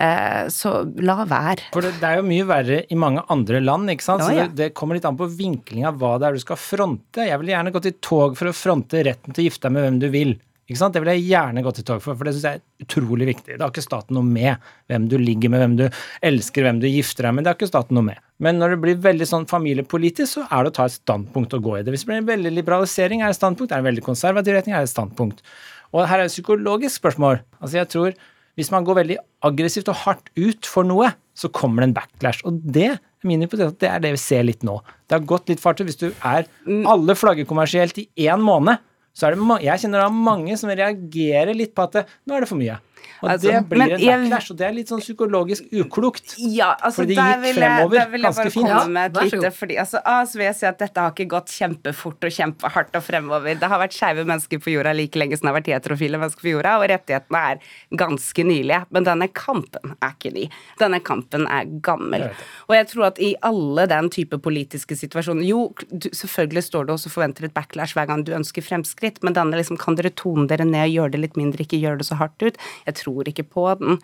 [0.00, 0.72] Eh, så
[1.04, 1.68] la være.
[1.74, 4.24] For det, det er jo mye verre i mange andre land, ikke sant.
[4.24, 7.26] Så det, det kommer litt an på vinkling av hva det er du skal fronte.
[7.28, 9.86] Jeg ville gjerne gått i tog for å fronte retten til å gifte deg med
[9.86, 10.38] hvem du vil.
[10.70, 10.94] Ikke sant?
[10.94, 13.56] Det vil jeg gjerne gå til tog for, for det syns jeg er utrolig viktig.
[13.56, 15.84] Det har ikke staten noe med hvem du ligger med, hvem du
[16.30, 17.44] elsker, hvem du gifter deg med.
[17.44, 18.20] Det har ikke staten noe med.
[18.40, 21.66] Men når det blir veldig sånn familiepolitisk, så er det å ta et standpunkt og
[21.66, 21.90] gå i det.
[21.90, 23.74] Hvis det blir en veldig liberalisering, er det et standpunkt.
[23.74, 25.42] Er det en veldig konservativ retning, er det et standpunkt.
[25.90, 27.42] Og her er det et psykologisk spørsmål.
[27.58, 28.20] Altså jeg tror
[28.58, 29.16] hvis man går veldig
[29.46, 32.44] aggressivt og hardt ut for noe, så kommer det en backlash.
[32.46, 32.92] Og det
[33.26, 34.78] min hypotese at det er det vi ser litt nå.
[35.08, 35.82] Det har gått litt fart.
[35.84, 36.46] Hvis du er
[36.88, 38.80] alle flagger kommersielt i én måned,
[39.16, 42.50] så er det jeg kjenner da mange som reagerer litt på at nå er det
[42.50, 42.78] for mye.
[43.20, 46.34] Og Altså, det blir en backlash, og det er litt sånn psykologisk uklokt.
[46.38, 48.68] Ja, altså Fordi det gikk vil jeg, fremover vil jeg ganske bare fint.
[48.70, 49.56] komme med et vær så lite god.
[49.60, 53.04] fordi, altså, A, vil jeg si at dette har ikke gått kjempefort og kjempehardt og
[53.04, 53.58] fremover.
[53.60, 56.46] Det har vært skeive mennesker på jorda like lenge som det har vært heterofile mennesker
[56.46, 57.60] på jorda, og rettighetene er
[58.00, 58.80] ganske nylige.
[58.90, 60.46] Men denne kampen er ikke ny.
[60.80, 62.26] Denne kampen er gammel.
[62.30, 62.48] Jeg.
[62.68, 66.94] Og jeg tror at i alle den type politiske situasjoner Jo, du, selvfølgelig står det
[66.94, 70.12] også og forventer et backlash hver gang du ønsker fremskritt, men denne liksom kan dere
[70.14, 72.58] tone dere ned og gjøre det litt mindre, ikke gjøre det så hardt ut.
[72.86, 73.98] Jeg tror ikke på den,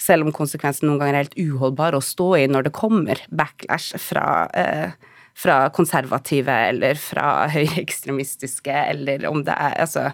[0.00, 3.94] selv om konsekvensen noen ganger er helt uholdbar å stå i når det kommer backlash
[3.98, 4.90] fra eh,
[5.34, 10.12] fra konservative eller fra høyreekstremistiske, eller om det er altså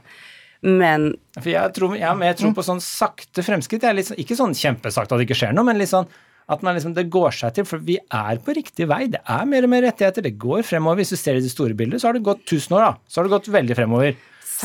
[0.64, 3.84] Men For jeg tror, jeg har mer tro på sånn sakte fremskritt.
[3.84, 6.08] Jeg er sånn- ikke sånn kjempesakte at det ikke skjer noe, men litt sånn
[6.50, 9.06] at man liksom, det går seg til, for vi er på riktig vei.
[9.06, 10.24] Det er mer og mer rettigheter.
[10.26, 10.98] Det går fremover.
[10.98, 12.92] Hvis du ser i det store bildet, så har det gått 1000 år, da.
[13.06, 14.16] Så har det gått veldig fremover.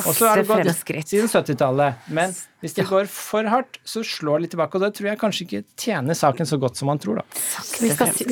[0.04, 0.18] Gått
[0.50, 1.08] fremskritt.
[1.08, 1.96] siden 70-tallet.
[2.10, 2.34] Men
[2.66, 4.76] hvis det går for hardt, så slår det litt tilbake.
[4.80, 7.26] Og det tror jeg kanskje ikke tjener saken så godt som man tror, da.
[7.82, 8.26] Vi skal si-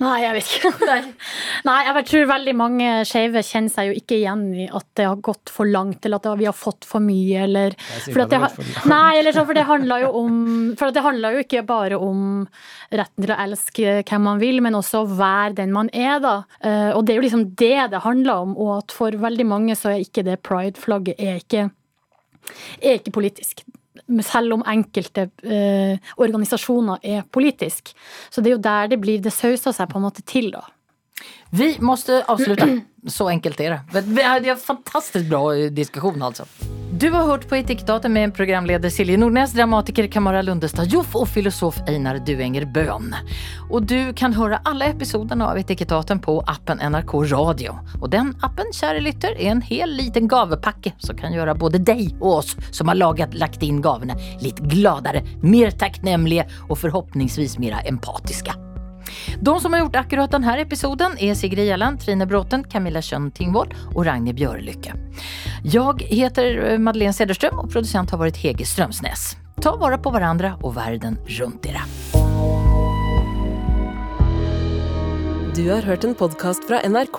[0.00, 0.72] Nei, jeg vet ikke.
[1.68, 5.20] Nei, jeg tror veldig mange skeive kjenner seg jo ikke igjen i at det har
[5.24, 7.76] gått for langt, eller at vi har fått for mye, eller
[8.06, 8.56] for at det har.
[8.90, 10.40] Nei, eller så, for det handler jo om
[10.78, 12.46] For det handler jo ikke bare om
[12.92, 16.36] retten til å elske hvem man vil, men også være den man er, da.
[16.62, 19.76] Eh, Og det er jo liksom det det handler om, og at for veldig mange
[19.78, 21.70] så er ikke det pride-flagget er ikke
[22.80, 23.64] er ikke politisk.
[24.26, 27.92] Selv om enkelte eh, organisasjoner er politisk.
[28.32, 30.64] Så det er jo der det blir Det sauser seg på en måte til, da.
[31.54, 32.68] Vi måste avsluta.
[33.06, 34.00] Så enkelt är det.
[34.00, 36.44] Vi är en fantastiskt bra diskussion alltså.
[36.98, 41.80] Du har hørt på Etiketaten med programleder Silje Nordnes, dramatiker Kamara Lundestad Joff og filosof
[41.88, 43.14] Einar Duenger Bøhn.
[43.70, 47.76] Og du kan høre alle episodene av Etiketaten på appen NRK Radio.
[48.00, 52.12] Og den appen, kjære lytter, er en hel liten gavepakke som kan gjøre både deg
[52.20, 57.82] og oss som har laget, lagt inn gavene, litt gladere, mer takknemlige og forhåpningsvis mer
[57.84, 58.54] empatiska.
[59.40, 63.72] De som har gjort akkurat denne episoden er Sigrid Gjelland, Trine Bråten, Camilla Kjønn Tingvoll
[63.94, 64.96] og Ragnhild Bjørlykke.
[65.64, 69.32] Jeg heter eh, Madeleine Cederström og produsent har vært Hege Strømsnes.
[69.62, 71.84] Ta vare på hverandre og verden rundt dere.
[75.52, 77.18] Du har hørt en podkast fra NRK.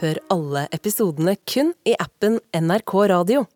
[0.00, 3.46] Hør alle episodene kun i appen NRK Radio.